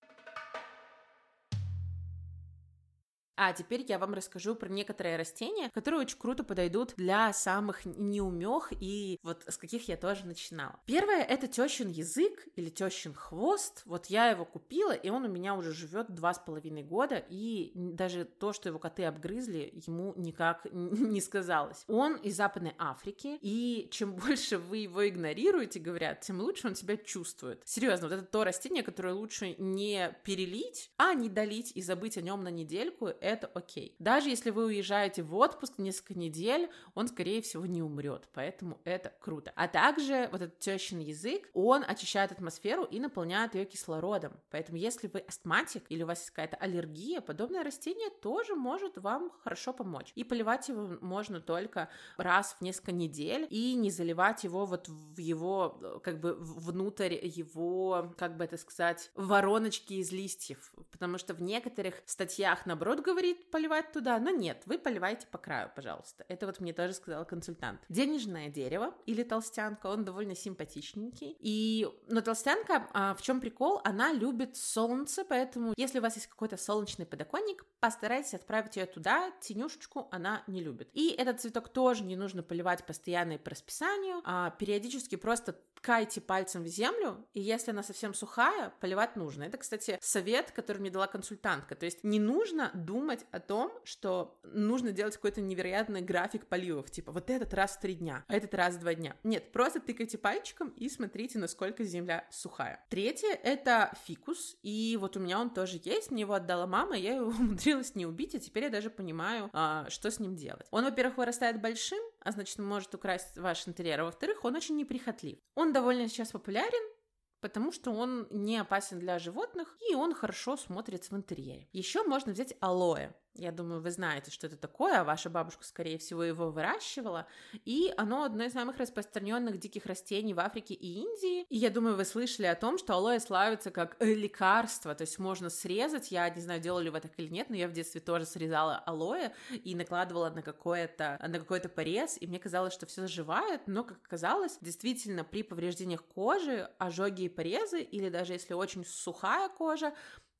А 3.37 3.53
теперь 3.53 3.85
я 3.87 3.99
вам 3.99 4.13
расскажу 4.13 4.55
про 4.55 4.69
некоторые 4.69 5.17
растения, 5.17 5.69
которые 5.71 6.01
очень 6.01 6.17
круто 6.17 6.43
подойдут 6.43 6.93
для 6.97 7.33
самых 7.33 7.85
неумех 7.85 8.71
и 8.79 9.19
вот 9.23 9.43
с 9.47 9.57
каких 9.57 9.87
я 9.87 9.97
тоже 9.97 10.25
начинала. 10.25 10.79
Первое 10.85 11.21
это 11.21 11.47
тещин 11.47 11.89
язык 11.89 12.47
или 12.55 12.69
тещин 12.69 13.13
хвост. 13.13 13.83
Вот 13.85 14.07
я 14.07 14.29
его 14.29 14.45
купила, 14.45 14.93
и 14.93 15.09
он 15.09 15.25
у 15.25 15.27
меня 15.27 15.55
уже 15.55 15.73
живет 15.73 16.13
два 16.13 16.33
с 16.33 16.39
половиной 16.39 16.83
года, 16.83 17.23
и 17.29 17.71
даже 17.75 18.25
то, 18.25 18.53
что 18.53 18.69
его 18.69 18.79
коты 18.79 19.03
обгрызли, 19.05 19.71
ему 19.87 20.13
никак 20.15 20.65
не 20.71 21.21
сказалось. 21.21 21.83
Он 21.87 22.15
из 22.15 22.35
Западной 22.35 22.73
Африки, 22.77 23.37
и 23.41 23.87
чем 23.91 24.15
больше 24.15 24.57
вы 24.57 24.77
его 24.77 25.07
игнорируете, 25.07 25.79
говорят, 25.79 26.21
тем 26.21 26.39
лучше 26.39 26.67
он 26.67 26.75
себя 26.75 26.97
чувствует. 26.97 27.61
Серьезно, 27.65 28.07
вот 28.07 28.15
это 28.15 28.25
то 28.25 28.43
растение, 28.43 28.83
которое 28.83 29.13
лучше 29.13 29.55
не 29.57 30.15
перелить, 30.23 30.91
а 30.97 31.13
не 31.13 31.29
долить 31.29 31.71
и 31.75 31.81
забыть 31.81 32.17
о 32.17 32.21
нем 32.21 32.43
на 32.43 32.49
недельку, 32.49 33.09
это 33.25 33.47
окей. 33.47 33.95
Даже 33.99 34.29
если 34.29 34.51
вы 34.51 34.65
уезжаете 34.65 35.23
в 35.23 35.35
отпуск 35.35 35.79
несколько 35.79 36.13
недель, 36.13 36.69
он, 36.93 37.07
скорее 37.07 37.41
всего, 37.41 37.65
не 37.65 37.81
умрет, 37.81 38.29
поэтому 38.33 38.79
это 38.83 39.13
круто. 39.19 39.51
А 39.55 39.67
также 39.67 40.29
вот 40.31 40.41
этот 40.41 40.59
тещин 40.59 40.99
язык, 40.99 41.49
он 41.53 41.83
очищает 41.85 42.31
атмосферу 42.31 42.83
и 42.83 42.99
наполняет 42.99 43.55
ее 43.55 43.65
кислородом, 43.65 44.33
поэтому 44.51 44.77
если 44.77 45.07
вы 45.07 45.19
астматик 45.19 45.83
или 45.89 46.03
у 46.03 46.07
вас 46.07 46.19
есть 46.19 46.29
какая-то 46.29 46.57
аллергия, 46.57 47.19
подобное 47.19 47.63
растение 47.63 48.09
тоже 48.21 48.55
может 48.55 48.97
вам 48.97 49.31
хорошо 49.43 49.73
помочь. 49.73 50.11
И 50.15 50.23
поливать 50.23 50.69
его 50.69 50.97
можно 51.01 51.41
только 51.41 51.89
раз 52.17 52.55
в 52.59 52.61
несколько 52.61 52.91
недель 52.91 53.47
и 53.49 53.73
не 53.73 53.89
заливать 53.89 54.43
его 54.43 54.65
вот 54.65 54.87
в 54.87 55.19
его, 55.19 56.01
как 56.03 56.19
бы 56.19 56.35
внутрь 56.35 57.15
его, 57.23 58.13
как 58.17 58.37
бы 58.37 58.43
это 58.43 58.57
сказать, 58.57 59.11
вороночки 59.15 59.93
из 59.93 60.11
листьев, 60.11 60.71
потому 60.91 61.17
что 61.17 61.33
в 61.33 61.41
некоторых 61.41 62.03
статьях, 62.05 62.65
наоборот, 62.65 62.99
говорят, 62.99 63.14
говорит 63.15 63.49
поливать 63.49 63.93
туда, 63.93 64.19
но 64.19 64.29
нет, 64.29 64.61
вы 64.65 64.77
поливаете 64.77 65.25
по 65.27 65.37
краю, 65.37 65.71
пожалуйста. 65.73 66.25
Это 66.27 66.45
вот 66.45 66.59
мне 66.59 66.73
тоже 66.73 66.91
сказал 66.91 67.23
консультант. 67.25 67.79
Денежное 67.87 68.49
дерево 68.49 68.93
или 69.05 69.23
толстянка, 69.23 69.87
он 69.87 70.03
довольно 70.03 70.35
симпатичненький. 70.35 71.37
И, 71.39 71.87
но 72.09 72.19
толстянка, 72.19 72.89
а, 72.93 73.15
в 73.15 73.21
чем 73.21 73.39
прикол, 73.39 73.79
она 73.85 74.11
любит 74.11 74.57
солнце, 74.57 75.23
поэтому 75.23 75.73
если 75.77 75.99
у 75.99 76.01
вас 76.01 76.15
есть 76.15 76.27
какой-то 76.27 76.57
солнечный 76.57 77.05
подоконник, 77.05 77.65
постарайтесь 77.79 78.33
отправить 78.33 78.75
ее 78.75 78.85
туда, 78.85 79.31
тенюшечку 79.39 80.09
она 80.11 80.43
не 80.47 80.61
любит. 80.61 80.89
И 80.91 81.07
этот 81.09 81.39
цветок 81.39 81.69
тоже 81.69 82.03
не 82.03 82.17
нужно 82.17 82.43
поливать 82.43 82.85
постоянно 82.85 83.33
и 83.33 83.37
по 83.37 83.51
расписанию, 83.51 84.21
а 84.25 84.49
периодически 84.51 85.15
просто 85.15 85.55
ткайте 85.85 86.19
пальцем 86.19 86.63
в 86.63 86.67
землю, 86.67 87.27
и 87.35 87.41
если 87.41 87.69
она 87.69 87.83
совсем 87.83 88.15
сухая, 88.15 88.73
поливать 88.81 89.15
нужно. 89.15 89.43
Это, 89.43 89.57
кстати, 89.57 89.99
совет, 90.01 90.49
который 90.49 90.79
мне 90.79 90.89
дала 90.89 91.05
консультантка. 91.05 91.75
То 91.75 91.85
есть 91.85 92.03
не 92.03 92.19
нужно 92.19 92.71
думать 92.73 93.23
о 93.29 93.39
том, 93.39 93.71
что 93.83 94.39
нужно 94.41 94.91
делать 94.91 95.13
какой-то 95.13 95.41
невероятный 95.41 96.01
график 96.01 96.47
поливов, 96.47 96.89
типа 96.89 97.11
вот 97.11 97.29
этот 97.29 97.53
раз 97.53 97.77
в 97.77 97.81
три 97.81 97.93
дня, 97.93 98.25
а 98.27 98.35
этот 98.35 98.55
раз 98.55 98.73
в 98.73 98.79
два 98.79 98.95
дня. 98.95 99.15
Нет, 99.23 99.51
просто 99.51 99.79
тыкайте 99.79 100.17
пальчиком 100.17 100.69
и 100.69 100.89
смотрите, 100.89 101.37
насколько 101.37 101.83
земля 101.83 102.25
сухая. 102.31 102.83
Третье— 102.89 103.39
это 103.43 103.95
фикус, 104.07 104.57
и 104.63 104.97
вот 104.99 105.15
у 105.17 105.19
меня 105.19 105.39
он 105.39 105.51
тоже 105.51 105.79
есть, 105.83 106.09
мне 106.09 106.21
его 106.21 106.33
отдала 106.33 106.65
мама, 106.65 106.97
я 106.97 107.17
его 107.17 107.27
умудрилась 107.29 107.93
не 107.93 108.07
убить, 108.07 108.33
и 108.33 108.39
теперь 108.39 108.63
я 108.63 108.69
даже 108.71 108.89
понимаю, 108.89 109.51
а, 109.53 109.87
что 109.91 110.09
с 110.09 110.19
ним 110.19 110.35
делать. 110.35 110.65
Он, 110.71 110.83
во-первых, 110.83 111.17
вырастает 111.17 111.61
большим, 111.61 111.99
а 112.25 112.31
значит, 112.31 112.57
может 112.57 112.93
украсть 112.93 113.37
ваш 113.37 113.67
интерьер, 113.67 114.01
а 114.01 114.05
во-вторых, 114.05 114.43
он 114.43 114.55
очень 114.55 114.75
неприхотлив. 114.75 115.37
Он 115.53 115.71
довольно 115.71 116.09
сейчас 116.09 116.31
популярен, 116.31 116.91
потому 117.39 117.71
что 117.71 117.91
он 117.91 118.27
не 118.31 118.57
опасен 118.57 118.99
для 118.99 119.19
животных 119.19 119.77
и 119.89 119.95
он 119.95 120.13
хорошо 120.13 120.57
смотрится 120.57 121.13
в 121.13 121.17
интерьере. 121.17 121.69
Еще 121.71 122.03
можно 122.03 122.33
взять 122.33 122.55
алоэ. 122.59 123.13
Я 123.37 123.51
думаю, 123.51 123.81
вы 123.81 123.91
знаете, 123.91 124.31
что 124.31 124.47
это 124.47 124.55
такое, 124.55 125.01
а 125.01 125.03
ваша 125.03 125.29
бабушка, 125.29 125.65
скорее 125.65 125.97
всего, 125.97 126.23
его 126.23 126.51
выращивала. 126.51 127.27
И 127.65 127.93
оно 127.97 128.23
одно 128.23 128.45
из 128.45 128.53
самых 128.53 128.77
распространенных 128.77 129.59
диких 129.59 129.85
растений 129.85 130.33
в 130.33 130.39
Африке 130.39 130.73
и 130.73 131.01
Индии. 131.01 131.45
И 131.49 131.57
я 131.57 131.69
думаю, 131.69 131.97
вы 131.97 132.05
слышали 132.05 132.45
о 132.45 132.55
том, 132.55 132.77
что 132.77 132.93
алоэ 132.93 133.19
славится 133.19 133.71
как 133.71 133.97
лекарство, 133.99 134.95
то 134.95 135.01
есть 135.01 135.19
можно 135.19 135.49
срезать. 135.49 136.11
Я 136.11 136.29
не 136.29 136.41
знаю, 136.41 136.61
делали 136.61 136.89
вы 136.89 137.01
так 137.01 137.11
или 137.17 137.27
нет, 137.27 137.49
но 137.49 137.55
я 137.55 137.67
в 137.67 137.73
детстве 137.73 137.99
тоже 137.99 138.25
срезала 138.25 138.77
алоэ 138.77 139.33
и 139.51 139.75
накладывала 139.75 140.29
на 140.29 140.41
какой-то 140.41 141.19
на 141.27 141.39
какой-то 141.39 141.67
порез, 141.67 142.17
и 142.19 142.27
мне 142.27 142.39
казалось, 142.39 142.73
что 142.73 142.85
все 142.85 143.01
заживает, 143.01 143.67
но, 143.67 143.83
как 143.83 143.97
оказалось, 144.05 144.57
действительно 144.61 145.23
при 145.23 145.43
повреждениях 145.43 146.03
кожи, 146.05 146.69
ожоги 146.77 147.23
и 147.23 147.29
порезы, 147.29 147.81
или 147.81 148.09
даже 148.09 148.33
если 148.33 148.53
очень 148.53 148.85
сухая 148.85 149.49
кожа, 149.49 149.93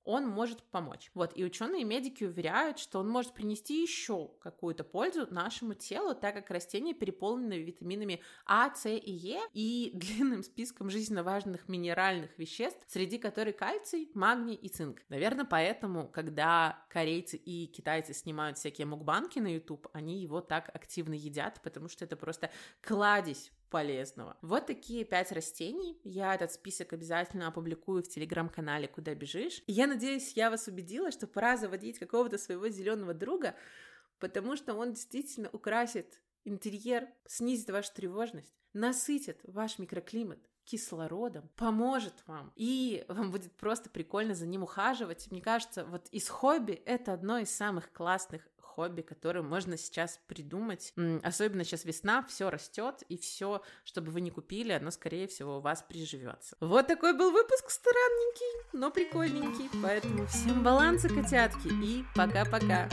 он 0.06 0.28
может 0.28 0.63
помочь. 0.63 1.12
Вот, 1.13 1.34
и 1.36 1.44
ученые 1.44 1.82
и 1.82 1.86
медики 1.86 2.24
уверяют, 2.24 2.80
что 2.80 3.00
он 3.00 3.10
может 3.10 3.34
принести 3.34 3.82
еще 3.82 4.30
какую-то 4.39 4.84
пользу 4.84 5.28
нашему 5.32 5.74
телу, 5.74 6.15
так 6.15 6.36
как 6.36 6.50
растения 6.52 6.94
переполнены 6.94 7.62
витаминами 7.62 8.22
А, 8.46 8.74
С 8.74 8.88
и 8.89 9.12
Е 9.12 9.41
и 9.54 9.91
длинным 9.96 10.44
списком 10.44 10.89
жизненно 10.89 11.24
важных 11.24 11.68
минеральных 11.68 12.38
веществ, 12.38 12.80
среди 12.88 13.18
которых 13.18 13.58
кальций, 13.58 14.12
магний 14.13 14.56
и 14.56 14.70
цинк. 14.70 15.02
Наверное, 15.10 15.46
поэтому, 15.46 16.08
когда 16.08 16.86
корейцы 16.89 17.38
и 17.38 17.68
китайцы 17.68 18.13
снимают 18.13 18.58
всякие 18.58 18.86
мукбанки 18.86 19.39
на 19.39 19.54
YouTube, 19.54 19.88
они 19.94 20.22
его 20.22 20.41
так 20.41 20.70
активно 20.74 21.13
едят, 21.13 21.60
потому 21.63 21.89
что 21.89 22.06
это 22.06 22.15
просто 22.15 22.52
кладезь 22.82 23.52
полезного. 23.76 24.38
Вот 24.42 24.68
такие 24.68 25.04
пять 25.04 25.34
растений. 25.34 26.00
Я 26.06 26.34
этот 26.34 26.54
список 26.54 26.94
обязательно 26.94 27.48
опубликую 27.48 28.04
в 28.04 28.08
телеграм-канале 28.08 28.88
«Куда 28.88 29.14
бежишь». 29.16 29.62
И 29.68 29.74
я 29.74 29.86
надеюсь, 29.86 30.32
я 30.38 30.50
вас 30.50 30.70
убедила, 30.70 31.12
что 31.12 31.28
пора 31.28 31.58
заводить 31.58 32.00
какого-то 32.00 32.38
своего 32.38 32.70
зеленого 32.70 33.14
друга, 33.14 33.54
потому 34.18 34.56
что 34.56 34.76
он 34.76 34.94
действительно 34.94 35.50
украсит 35.52 36.22
интерьер, 36.46 37.10
снизит 37.28 37.70
вашу 37.70 37.94
тревожность, 37.94 38.54
насытит 38.72 39.42
ваш 39.44 39.78
микроклимат 39.78 40.40
кислородом, 40.64 41.50
поможет 41.58 42.14
вам, 42.28 42.54
и 42.56 43.04
вам 43.10 43.30
будет 43.30 43.52
просто 43.58 43.90
прикольно 43.90 44.36
за 44.36 44.48
ним 44.48 44.64
ухаживать. 44.64 45.30
Мне 45.32 45.42
кажется, 45.42 45.84
вот 45.84 46.08
из 46.12 46.30
хобби 46.30 46.82
это 46.86 47.12
одно 47.12 47.40
из 47.40 47.50
самых 47.50 47.92
классных 47.92 48.48
хобби, 48.76 49.02
которое 49.02 49.42
можно 49.42 49.78
сейчас 49.78 50.20
придумать. 50.28 50.94
Особенно 51.24 51.64
сейчас 51.64 51.86
весна, 51.86 52.24
все 52.28 52.50
растет, 52.50 53.04
и 53.10 53.18
все, 53.18 53.62
чтобы 53.84 54.12
вы 54.12 54.22
не 54.22 54.32
купили, 54.32 54.74
оно, 54.74 54.92
скорее 54.92 55.28
всего, 55.28 55.58
у 55.58 55.62
вас 55.62 55.84
приживется. 55.88 56.58
Вот 56.60 56.88
такой 56.88 57.14
был 57.14 57.32
выпуск 57.32 57.70
странненький, 57.70 58.70
но 58.74 58.92
прикольненький. 58.92 59.70
Поэтому 59.82 60.28
всем 60.28 60.64
баланса, 60.64 61.08
котятки, 61.10 61.68
и 61.68 62.04
пока-пока. 62.16 62.90